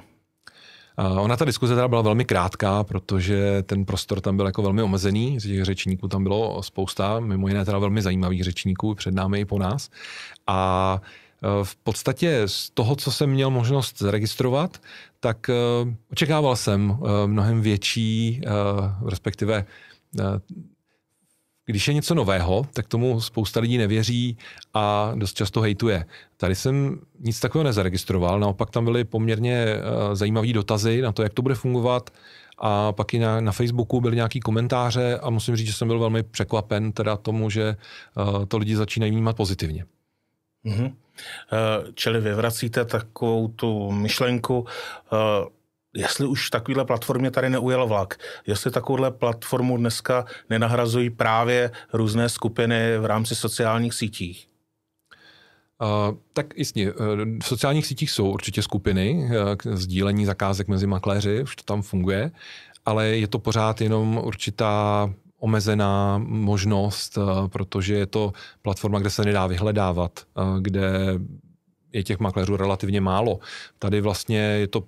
[0.97, 5.39] Ona ta diskuze teda byla velmi krátká, protože ten prostor tam byl jako velmi omezený,
[5.39, 9.45] z těch řečníků tam bylo spousta, mimo jiné teda velmi zajímavých řečníků před námi i
[9.45, 9.89] po nás.
[10.47, 11.01] A
[11.63, 14.81] v podstatě z toho, co jsem měl možnost zaregistrovat,
[15.19, 15.53] tak e,
[16.11, 18.41] očekával jsem e, mnohem větší,
[19.05, 19.65] respektive
[21.65, 24.37] když je něco nového, tak tomu spousta lidí nevěří
[24.73, 26.05] a dost často hejtuje.
[26.37, 29.67] Tady jsem nic takového nezaregistroval, naopak tam byly poměrně
[30.13, 32.09] zajímavé dotazy na to, jak to bude fungovat
[32.57, 35.99] a pak i na, na Facebooku byly nějaký komentáře a musím říct, že jsem byl
[35.99, 37.75] velmi překvapen teda tomu, že
[38.47, 39.85] to lidi začínají vnímat pozitivně.
[40.65, 40.93] Mm-hmm.
[41.93, 44.65] Čili vyvracíte takovou tu myšlenku,
[45.95, 52.97] jestli už takovýhle platformě tady neujel vlak, jestli takovouhle platformu dneska nenahrazují právě různé skupiny
[52.97, 54.47] v rámci sociálních sítích?
[55.81, 56.93] Uh, tak jistě,
[57.41, 62.31] v sociálních sítích jsou určitě skupiny k sdílení zakázek mezi makléři, už to tam funguje,
[62.85, 65.09] ale je to pořád jenom určitá
[65.41, 70.19] omezená možnost, protože je to platforma, kde se nedá vyhledávat,
[70.59, 70.91] kde
[71.93, 73.39] je těch makléřů relativně málo.
[73.79, 74.83] Tady vlastně je to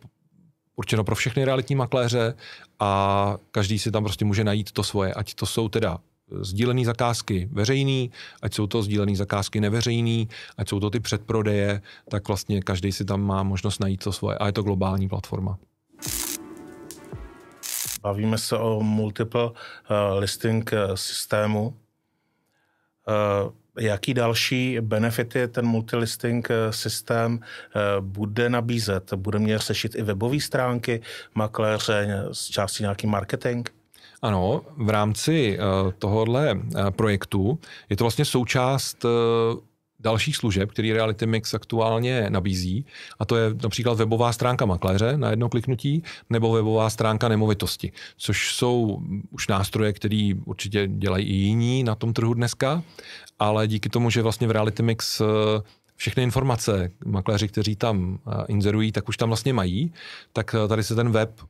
[0.76, 2.36] určeno pro všechny realitní makléře
[2.80, 5.98] a každý si tam prostě může najít to svoje, ať to jsou teda
[6.42, 8.12] sdílené zakázky veřejný,
[8.42, 13.06] ať jsou to sdílené zakázky neveřejný, ať jsou to ty předprodeje, tak vlastně každý si
[13.06, 15.58] tam má možnost najít to svoje a je to globální platforma.
[18.04, 19.54] Bavíme se o multiple uh,
[20.20, 21.68] listing eh, systému.
[23.08, 29.14] Uh, Jaký další benefity ten multilisting eh, systém eh, bude nabízet?
[29.14, 31.02] Bude mě řešit i webové stránky
[31.36, 33.70] makléře, z části nějaký marketing?
[34.22, 35.60] Ano, v rámci
[36.00, 39.06] tohohle projektu je to vlastně součást
[40.04, 42.86] dalších služeb, který Reality Mix aktuálně nabízí,
[43.20, 48.56] a to je například webová stránka makléře na jedno kliknutí, nebo webová stránka nemovitosti, což
[48.56, 52.84] jsou už nástroje, které určitě dělají i jiní na tom trhu dneska,
[53.40, 55.26] ale díky tomu, že vlastně v Reality Mix eh,
[55.96, 59.94] všechny informace makléři, kteří tam eh, inzerují, tak už tam vlastně mají,
[60.34, 61.42] tak eh, tady se ten web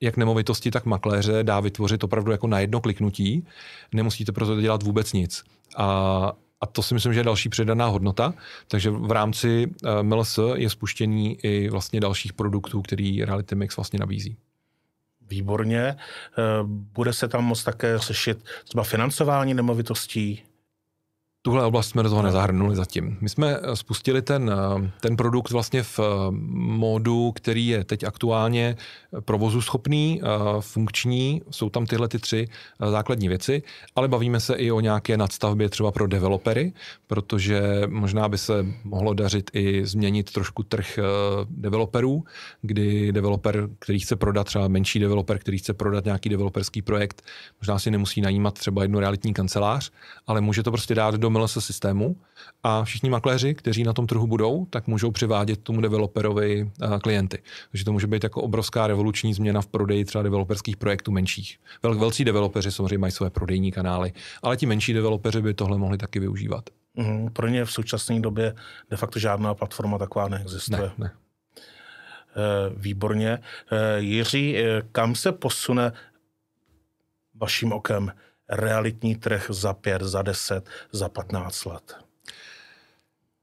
[0.00, 3.46] jak nemovitosti, tak makléře dá vytvořit opravdu jako na jedno kliknutí.
[3.94, 5.44] Nemusíte proto dělat vůbec nic.
[5.76, 8.34] A a to si myslím, že je další přidaná hodnota.
[8.68, 13.98] Takže v rámci eh, MLS je spuštění i vlastně dalších produktů, který Reality Mix vlastně
[13.98, 14.36] nabízí.
[15.30, 15.80] Výborně.
[15.80, 15.96] Eh,
[16.64, 20.42] bude se tam moct také řešit třeba financování nemovitostí?
[21.48, 23.16] Tuhle oblast jsme do toho nezahrnuli zatím.
[23.20, 26.02] My jsme eh, spustili ten, eh, ten produkt vlastně v eh,
[26.50, 28.76] módu, který je teď aktuálně
[29.20, 30.20] provozu schopný,
[30.60, 32.48] funkční, jsou tam tyhle ty tři
[32.90, 33.62] základní věci,
[33.96, 36.72] ale bavíme se i o nějaké nadstavbě třeba pro developery,
[37.06, 40.98] protože možná by se mohlo dařit i změnit trošku trh
[41.50, 42.24] developerů,
[42.62, 47.22] kdy developer, který chce prodat, třeba menší developer, který chce prodat nějaký developerský projekt,
[47.60, 49.90] možná si nemusí najímat třeba jednu realitní kancelář,
[50.26, 52.16] ale může to prostě dát do MLS systému
[52.62, 57.42] a všichni makléři, kteří na tom trhu budou, tak můžou přivádět tomu developerovi eh, klienty.
[57.70, 61.58] Takže to může být jako obrovská revoluční změna v prodeji třeba developerských projektů menších.
[61.82, 65.98] Vel, velcí developeři samozřejmě mají své prodejní kanály, ale ti menší developeři by tohle mohli
[65.98, 66.64] taky využívat.
[66.94, 68.54] Mm, pro ně v současné době
[68.90, 70.80] de facto žádná platforma taková neexistuje.
[70.80, 71.10] Ne, ne.
[72.36, 73.38] Eh, výborně.
[73.72, 74.56] Eh, Jiří,
[74.92, 75.92] kam se posune
[77.34, 78.12] vaším okem
[78.50, 82.08] realitní trh za pět, za deset, za patnáct let?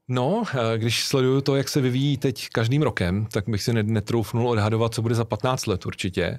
[0.08, 4.48] No, eh, když sleduju to, jak se vyvíjí teď každým rokem, tak bych si netroufnul
[4.48, 6.38] odhadovat, co bude za 15 let určitě.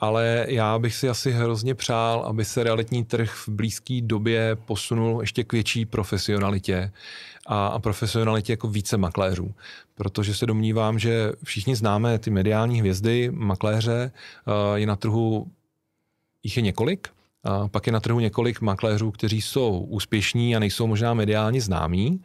[0.00, 5.20] Ale já bych si asi hrozně přál, aby se realitní trh v blízké době posunul
[5.20, 6.92] ještě k větší profesionalitě
[7.46, 9.54] a, a profesionalitě jako více makléřů.
[9.94, 15.46] Protože se domnívám, že všichni známe ty mediální hvězdy, makléře, eh, je na trhu,
[16.42, 17.08] jich je několik,
[17.44, 22.20] a pak je na trhu několik makléřů, kteří jsou úspěšní a nejsou možná mediálně známí,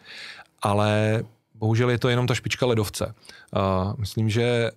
[0.61, 1.23] ale
[1.55, 3.13] bohužel je to jenom ta špička ledovce.
[3.53, 4.71] A myslím, že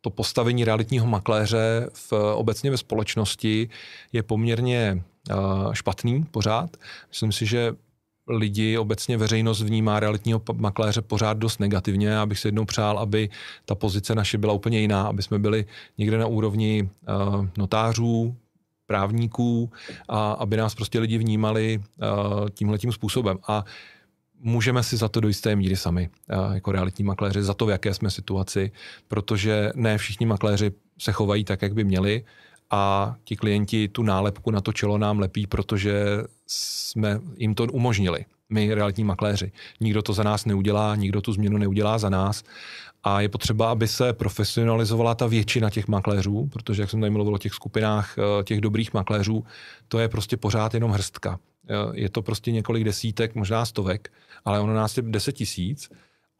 [0.00, 3.68] to postavení realitního makléře v, obecně ve společnosti
[4.12, 5.02] je poměrně
[5.72, 6.76] špatný pořád.
[7.08, 7.74] Myslím si, že
[8.28, 12.08] lidi, obecně veřejnost vnímá realitního makléře pořád dost negativně.
[12.08, 13.28] Já bych si jednou přál, aby
[13.64, 15.64] ta pozice naše byla úplně jiná, aby jsme byli
[15.98, 16.88] někde na úrovni
[17.56, 18.36] notářů,
[18.92, 19.72] právníků
[20.08, 23.38] a aby nás prostě lidi vnímali uh, tímhletím způsobem.
[23.48, 23.64] A
[24.40, 27.70] můžeme si za to do jisté míry sami, uh, jako realitní makléři, za to, v
[27.70, 28.72] jaké jsme situaci,
[29.08, 32.24] protože ne všichni makléři se chovají tak, jak by měli
[32.70, 35.94] a ti klienti tu nálepku na to čelo nám lepí, protože
[36.46, 38.24] jsme jim to umožnili.
[38.52, 39.52] My, realitní makléři.
[39.80, 42.44] Nikdo to za nás neudělá, nikdo tu změnu neudělá za nás
[43.04, 47.34] a je potřeba, aby se profesionalizovala ta většina těch makléřů, protože jak jsem tady mluvil
[47.34, 49.44] o těch skupinách eh, těch dobrých makléřů,
[49.88, 51.38] to je prostě pořád jenom hrstka.
[51.68, 54.12] Eh, je to prostě několik desítek, možná stovek,
[54.44, 55.90] ale ono nás je deset tisíc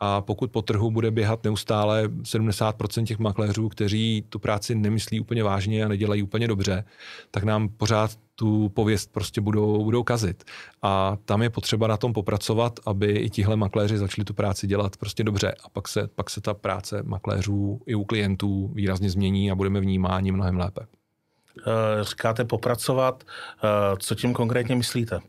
[0.05, 5.45] a pokud po trhu bude běhat neustále 70% těch makléřů, kteří tu práci nemyslí úplně
[5.45, 6.85] vážně a nedělají úplně dobře,
[7.31, 10.45] tak nám pořád tu pověst prostě budou, budou kazit.
[10.83, 14.97] A tam je potřeba na tom popracovat, aby i tihle makléři začali tu práci dělat
[14.97, 15.55] prostě dobře.
[15.65, 19.81] A pak se, pak se ta práce makléřů i u klientů výrazně změní a budeme
[19.81, 20.87] vnímáni mnohem lépe.
[21.59, 25.21] Eh, říkáte popracovat, eh, co tím konkrétně myslíte?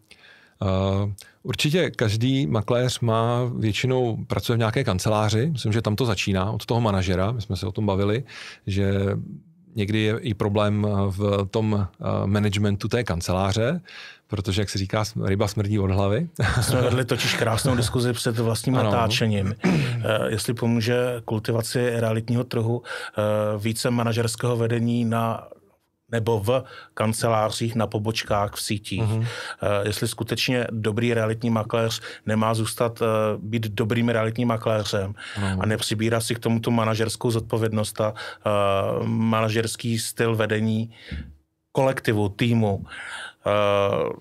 [0.62, 1.12] Uh,
[1.44, 6.66] určitě každý makléř má většinou, pracuje v nějaké kanceláři, myslím, že tam to začíná od
[6.66, 8.24] toho manažera, my jsme se o tom bavili,
[8.68, 8.94] že
[9.76, 11.88] někdy je i problém v tom
[12.26, 13.82] managementu té kanceláře,
[14.28, 16.30] protože, jak se říká, ryba smrdí od hlavy.
[16.62, 18.92] Jsme vedli totiž krásnou diskuzi před vlastním ano.
[18.92, 19.56] natáčením.
[20.28, 22.82] Jestli pomůže kultivaci realitního trhu
[23.58, 25.48] více manažerského vedení na
[26.14, 29.02] nebo v kancelářích, na pobočkách, v sítích.
[29.02, 29.26] Mm-hmm.
[29.84, 33.08] Jestli skutečně dobrý realitní makléř nemá zůstat uh,
[33.42, 35.58] být dobrým realitním makléřem mm-hmm.
[35.60, 40.94] a nepřibírá si k tomu tu manažerskou zodpovědnost a uh, manažerský styl vedení
[41.72, 42.76] kolektivu, týmu.
[42.76, 44.14] Uh,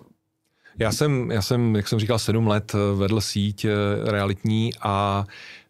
[0.78, 3.66] já jsem, já jsem, jak jsem říkal, sedm let vedl síť
[4.04, 5.24] realitní a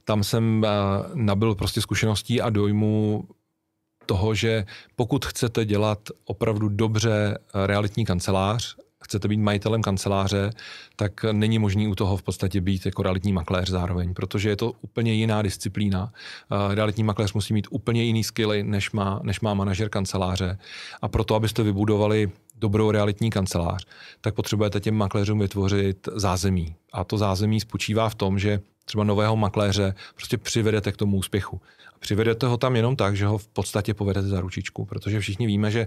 [0.05, 0.67] tam jsem
[1.15, 3.25] nabil prostě zkušeností a dojmu
[4.07, 4.65] toho, že
[4.97, 10.51] pokud chcete dělat opravdu dobře realitní kancelář, chcete být majitelem kanceláře,
[10.97, 14.73] tak není možný u toho v podstatě být jako realitní makléř zároveň, protože je to
[14.81, 16.13] úplně jiná disciplína.
[16.71, 20.59] Realitní makléř musí mít úplně jiný skilly, než má, než má manažer kanceláře.
[21.03, 23.87] A proto, abyste vybudovali dobrou realitní kancelář,
[24.21, 26.77] tak potřebujete těm makléřům vytvořit zázemí.
[26.93, 31.61] A to zázemí spočívá v tom, že třeba nového makléře prostě přivedete k tomu úspěchu.
[31.95, 35.47] A přivedete ho tam jenom tak, že ho v podstatě povedete za ručičku, protože všichni
[35.47, 35.87] víme, že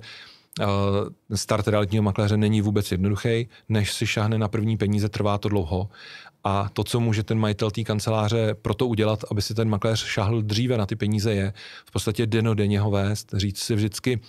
[1.36, 5.90] start realitního makléře není vůbec jednoduchý, než si šáhne na první peníze, trvá to dlouho
[6.44, 10.42] a to, co může ten majitel té kanceláře proto udělat, aby si ten makléř šáhl
[10.42, 11.54] dříve na ty peníze, je
[11.86, 14.20] v podstatě denodenně ho vést, říct si vždycky,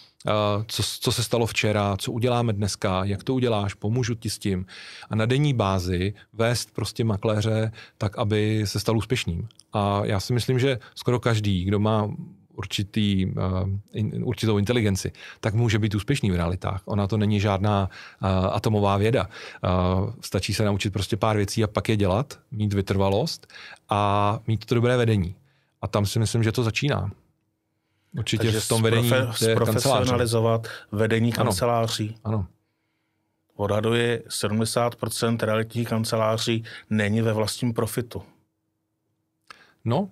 [0.66, 4.66] co, co se stalo včera, co uděláme dneska, jak to uděláš, pomůžu ti s tím.
[5.10, 9.48] A na denní bázi vést prostě makléře tak, aby se stal úspěšným.
[9.72, 12.10] A já si myslím, že skoro každý, kdo má
[12.56, 13.32] určitý,
[13.92, 16.82] in, určitou inteligenci, tak může být úspěšný v realitách.
[16.84, 17.90] Ona to není žádná
[18.22, 19.28] uh, atomová věda.
[19.28, 23.46] Uh, stačí se naučit prostě pár věcí a pak je dělat, mít vytrvalost
[23.88, 25.34] a mít to dobré vedení.
[25.82, 27.10] A tam si myslím, že to začíná.
[28.18, 32.16] Určitě Takže v tom vedení profe- profesionalizovat vedení kanceláří.
[32.24, 32.38] Ano.
[32.38, 32.46] ano.
[33.56, 38.22] Odhaduje 70% realitních kanceláří není ve vlastním profitu.
[39.84, 40.08] No,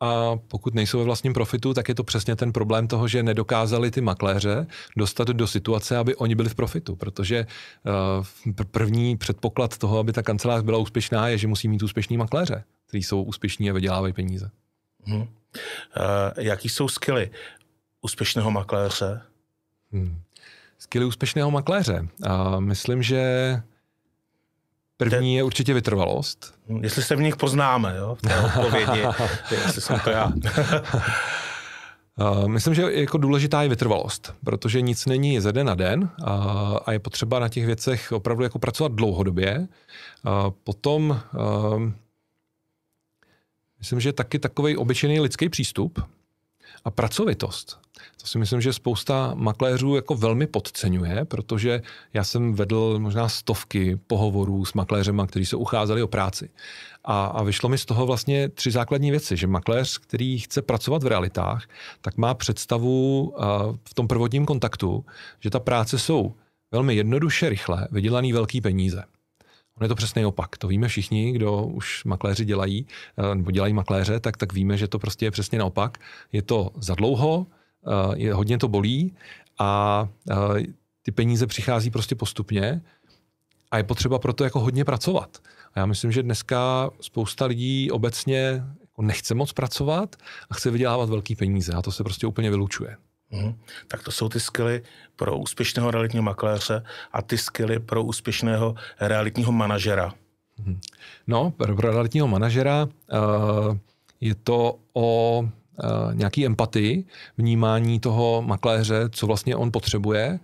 [0.00, 3.90] a pokud nejsou ve vlastním profitu, tak je to přesně ten problém toho, že nedokázali
[3.90, 7.46] ty makléře dostat do situace, aby oni byli v profitu, protože
[8.46, 12.64] uh, první předpoklad toho, aby ta kancelář byla úspěšná, je, že musí mít úspěšní makléře,
[12.86, 14.50] kteří jsou úspěšní a vydělávají peníze.
[15.04, 15.20] Hmm.
[15.20, 15.26] Uh,
[16.36, 17.30] jaký jsou skily
[18.00, 19.20] úspěšného makléře?
[19.92, 20.20] Hmm.
[20.78, 22.08] Skily úspěšného makléře.
[22.26, 23.22] Uh, myslím, že
[24.96, 26.54] První je určitě vytrvalost.
[26.80, 29.02] Jestli se v nich poznáme, jo, v té odpovědi,
[29.50, 30.32] jestli jsem to já.
[32.46, 36.10] Myslím, že jako důležitá je vytrvalost, protože nic není ze den na den
[36.86, 39.68] a je potřeba na těch věcech opravdu jako pracovat dlouhodobě.
[40.64, 41.20] Potom
[43.78, 46.00] Myslím, že taky takový obyčejný lidský přístup
[46.84, 47.80] a pracovitost.
[48.20, 51.82] To si myslím, že spousta makléřů jako velmi podceňuje, protože
[52.14, 56.50] já jsem vedl možná stovky pohovorů s makléřema, kteří se ucházeli o práci.
[57.04, 61.02] A, a vyšlo mi z toho vlastně tři základní věci, že makléř, který chce pracovat
[61.02, 61.66] v realitách,
[62.00, 63.32] tak má představu
[63.88, 65.04] v tom prvotním kontaktu,
[65.40, 66.34] že ta práce jsou
[66.72, 69.04] velmi jednoduše, rychle, vydělaný velký peníze.
[69.78, 70.58] On je to přesný opak.
[70.58, 72.86] To víme všichni, kdo už makléři dělají,
[73.34, 75.98] nebo dělají makléře, tak, tak víme, že to prostě je přesně naopak.
[76.32, 77.46] Je to za dlouho,
[78.14, 79.14] je, hodně to bolí
[79.58, 80.08] a
[81.02, 82.82] ty peníze přichází prostě postupně
[83.70, 85.38] a je potřeba proto jako hodně pracovat.
[85.74, 90.16] A já myslím, že dneska spousta lidí obecně jako nechce moc pracovat
[90.50, 92.96] a chce vydělávat velký peníze a to se prostě úplně vylučuje.
[93.30, 93.54] Mm.
[93.88, 94.82] Tak to jsou ty skily
[95.16, 96.82] pro úspěšného realitního makléře
[97.12, 100.14] a ty skily pro úspěšného realitního manažera.
[100.58, 100.80] Mm.
[101.26, 103.76] No, pro, realitního manažera uh,
[104.20, 105.48] je to o
[106.12, 107.04] nějaký empatii,
[107.38, 110.40] vnímání toho makléře, co vlastně on potřebuje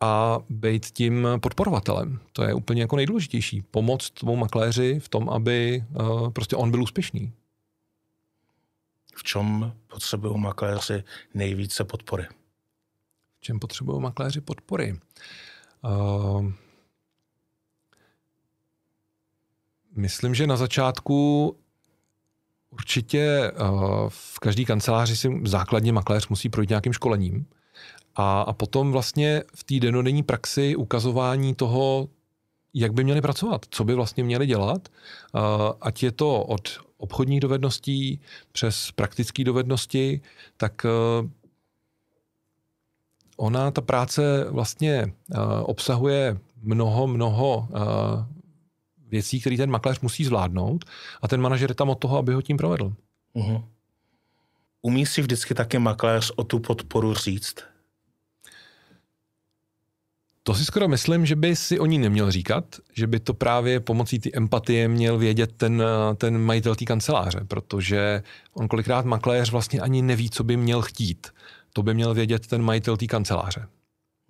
[0.00, 2.20] a být tím podporovatelem.
[2.32, 3.62] To je úplně jako nejdůležitější.
[3.70, 7.32] Pomoct tomu makléři v tom, aby uh, prostě on byl úspěšný.
[9.16, 11.04] V čem potřebují makléři
[11.34, 12.26] nejvíce podpory?
[13.38, 14.98] V čem potřebují makléři podpory?
[15.84, 16.52] Uh,
[19.96, 21.56] myslím, že na začátku
[22.74, 27.46] určitě uh, v každé kanceláři si základně makléř musí projít nějakým školením.
[28.16, 32.08] A, a potom vlastně v té denodenní praxi ukazování toho,
[32.74, 35.40] jak by měli pracovat, co by vlastně měli dělat, uh,
[35.80, 38.20] ať je to od obchodních dovedností
[38.52, 40.20] přes praktické dovednosti,
[40.56, 40.86] tak
[41.20, 41.30] uh,
[43.36, 45.12] ona, ta práce vlastně
[45.62, 47.68] obsahuje mnoho, mnoho
[49.14, 50.84] věcí, které ten makléř musí zvládnout
[51.22, 52.92] a ten manažer je tam od toho, aby ho tím provedl.
[53.34, 53.64] Uh-huh.
[54.82, 57.54] Umí si vždycky taky makléř o tu podporu říct?
[60.42, 63.80] To si skoro myslím, že by si o ní neměl říkat, že by to právě
[63.80, 65.82] pomocí ty empatie měl vědět ten,
[66.16, 71.26] ten majitel té kanceláře, protože on kolikrát makléř vlastně ani neví, co by měl chtít.
[71.72, 73.66] To by měl vědět ten majitel té kanceláře.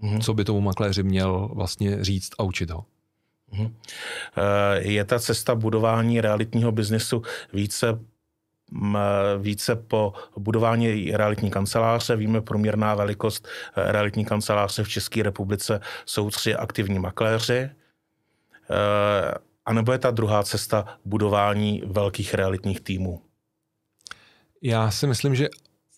[0.02, 0.20] Mm-hmm.
[0.20, 2.84] Co by tomu makléři měl vlastně říct a učit ho.
[3.54, 3.70] Mm-hmm.
[4.78, 7.98] Je ta cesta budování realitního biznesu více
[9.38, 12.16] více po budování realitní kanceláře.
[12.16, 17.54] Víme, průměrná velikost eh, realitní kanceláře v České republice jsou tři aktivní makléři.
[17.54, 17.70] Eh,
[19.66, 23.22] a nebo je ta druhá cesta budování velkých realitních týmů?
[24.62, 25.48] Já si myslím, že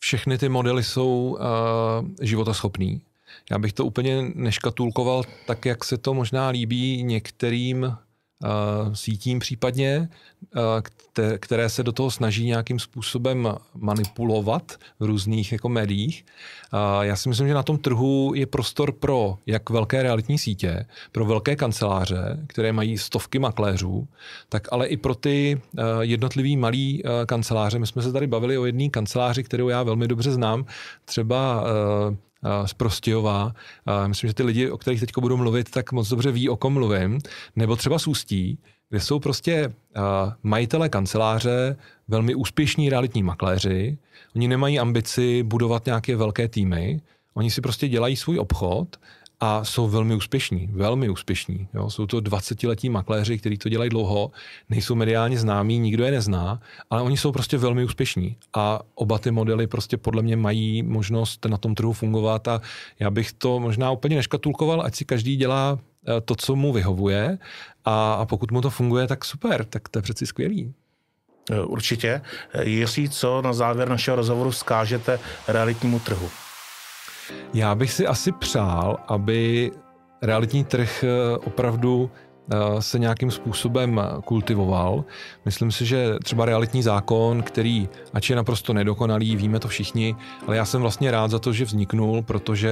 [0.01, 3.07] všechny ty modely jsou uh.
[3.51, 7.97] Já bych to úplně neškatulkoval tak, jak se to možná líbí některým
[8.93, 10.09] sítím případně,
[11.39, 16.25] které se do toho snaží nějakým způsobem manipulovat v různých jako médiích.
[17.01, 21.25] Já si myslím, že na tom trhu je prostor pro jak velké realitní sítě, pro
[21.25, 24.09] velké kanceláře, které mají stovky makléřů,
[24.49, 25.61] tak ale i pro ty
[26.01, 27.79] jednotlivý malý kanceláře.
[27.79, 30.67] My jsme se tady bavili o jedné kanceláři, kterou já velmi dobře znám,
[31.05, 31.65] třeba
[32.67, 33.53] z Prostějova.
[34.07, 36.73] Myslím, že ty lidi, o kterých teď budu mluvit, tak moc dobře ví, o kom
[36.73, 37.19] mluvím.
[37.57, 38.59] Nebo třeba z Ústí,
[38.89, 39.73] kde jsou prostě
[40.43, 41.77] majitele kanceláře,
[42.09, 43.99] velmi úspěšní realitní makléři.
[44.37, 47.01] Oni nemají ambici budovat nějaké velké týmy.
[47.35, 48.97] Oni si prostě dělají svůj obchod
[49.41, 51.69] a jsou velmi úspěšní, velmi úspěšní.
[51.75, 51.91] Jo.
[51.91, 54.31] Jsou to 20-letí makléři, kteří to dělají dlouho,
[54.69, 56.61] nejsou mediálně známí, nikdo je nezná,
[56.91, 58.37] ale oni jsou prostě velmi úspěšní.
[58.55, 62.61] A oba ty modely prostě podle mě mají možnost na tom trhu fungovat a
[62.99, 67.39] já bych to možná úplně neškatulkoval, ať si každý dělá eh, to, co mu vyhovuje
[67.85, 70.75] a, a pokud mu to funguje, tak super, tak to je přeci skvělý.
[71.51, 72.21] Eh, určitě.
[72.53, 75.19] Eh, Jiří, co na závěr našeho rozhovoru skážete
[75.49, 76.31] realitnímu trhu?
[77.55, 79.71] Já bych si asi přál, aby
[80.23, 82.11] realitní trh eh, opravdu
[82.79, 85.05] se nějakým způsobem kultivoval.
[85.45, 90.17] Myslím si, že třeba realitní zákon, který, ač je naprosto nedokonalý, víme to všichni,
[90.47, 92.71] ale já jsem vlastně rád za to, že vzniknul, protože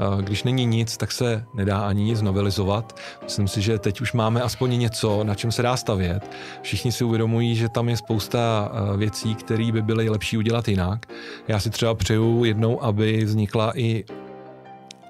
[0.00, 3.00] eh, když není nic, tak se nedá ani nic novelizovat.
[3.22, 6.30] Myslím si, že teď už máme aspoň něco, na čem se dá stavět.
[6.62, 11.06] Všichni si uvědomují, že tam je spousta věcí, které by byly lepší udělat jinak.
[11.48, 14.04] Já si třeba přeju jednou, aby vznikla i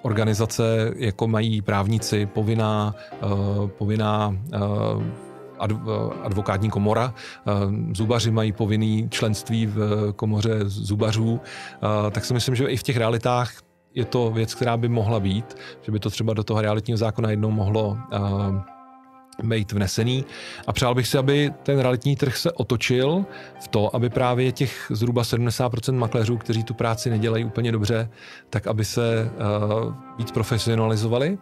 [0.03, 5.03] organizace, jako mají právníci, povinná, uh, povinná uh,
[6.23, 7.15] advokátní komora.
[7.93, 11.41] Zubaři mají povinný členství v komoře zubařů,
[12.11, 13.53] tak si myslím, že i v těch realitách
[13.95, 17.31] je to věc, která by mohla být, že by to třeba do toho realitního zákona
[17.31, 17.99] jednou mohlo
[19.43, 20.25] být vnesený.
[20.67, 23.25] A přál bych si, aby ten realitní trh se otočil
[23.65, 28.11] v to, aby právě těch zhruba 70% makléřů, kteří tu práci nedělají úplně dobře,
[28.51, 29.31] tak aby se
[29.85, 31.39] uh, víc profesionalizovali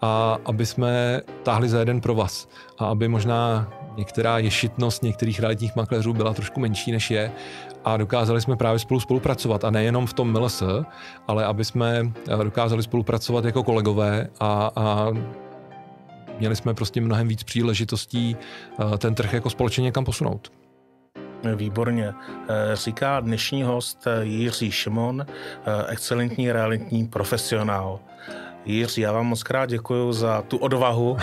[0.00, 2.48] a aby jsme táhli za jeden pro vás.
[2.78, 7.32] A aby možná některá ješitnost některých realitních makléřů byla trošku menší, než je
[7.84, 10.62] a dokázali jsme právě spolu spolupracovat a nejenom v tom MLS,
[11.28, 15.10] ale aby jsme eh, dokázali spolupracovat jako kolegové a, a
[16.38, 20.52] měli jsme prostě mnohem víc příležitostí eh, ten trh jako společně někam posunout.
[21.56, 22.14] Výborně.
[22.48, 25.26] Eh, říká dnešní host eh, Jiří Šimon,
[25.88, 28.00] excelentní realitní profesionál.
[28.64, 31.16] Jiří, já vám moc krát děkuji za tu odvahu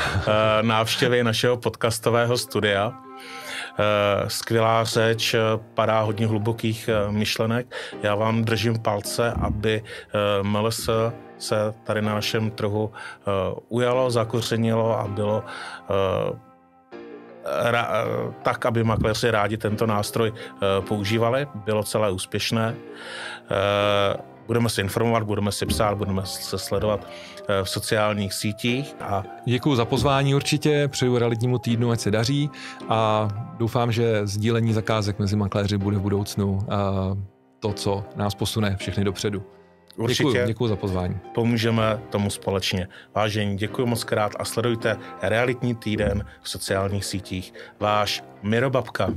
[0.62, 2.93] návštěvy našeho podcastového studia.
[4.28, 5.36] Skvělá řeč,
[5.74, 7.76] padá hodně hlubokých myšlenek.
[8.03, 9.84] Já vám držím palce, aby
[10.41, 10.89] MLS
[11.38, 12.91] se tady na našem trhu
[13.69, 15.43] ujalo, zakořenilo a bylo
[17.46, 17.92] ra,
[18.42, 20.38] tak, aby makléři rádi tento nástroj uh,
[20.88, 21.48] používali.
[21.56, 22.76] Bylo celé úspěšné.
[22.76, 27.08] Uh, budeme se informovat, budeme si psát, budeme se sledovat
[27.64, 28.96] v sociálních sítích.
[29.02, 29.24] A...
[29.46, 32.50] Děkuji za pozvání určitě, přeju realitnímu týdnu, ať se daří
[32.89, 33.28] a
[33.58, 36.60] doufám, že sdílení zakázek mezi makléři bude v budoucnu
[37.60, 39.44] to, co nás posune všechny dopředu.
[39.98, 40.24] Určitě.
[40.24, 41.18] Děkuji, děkuji za pozvání.
[41.34, 42.88] Pomůžeme tomu společně.
[43.16, 47.54] Vážení, děkuji moc krát a sledujte Realitní týden v sociálních sítích.
[47.80, 49.14] Váš Miro Babka.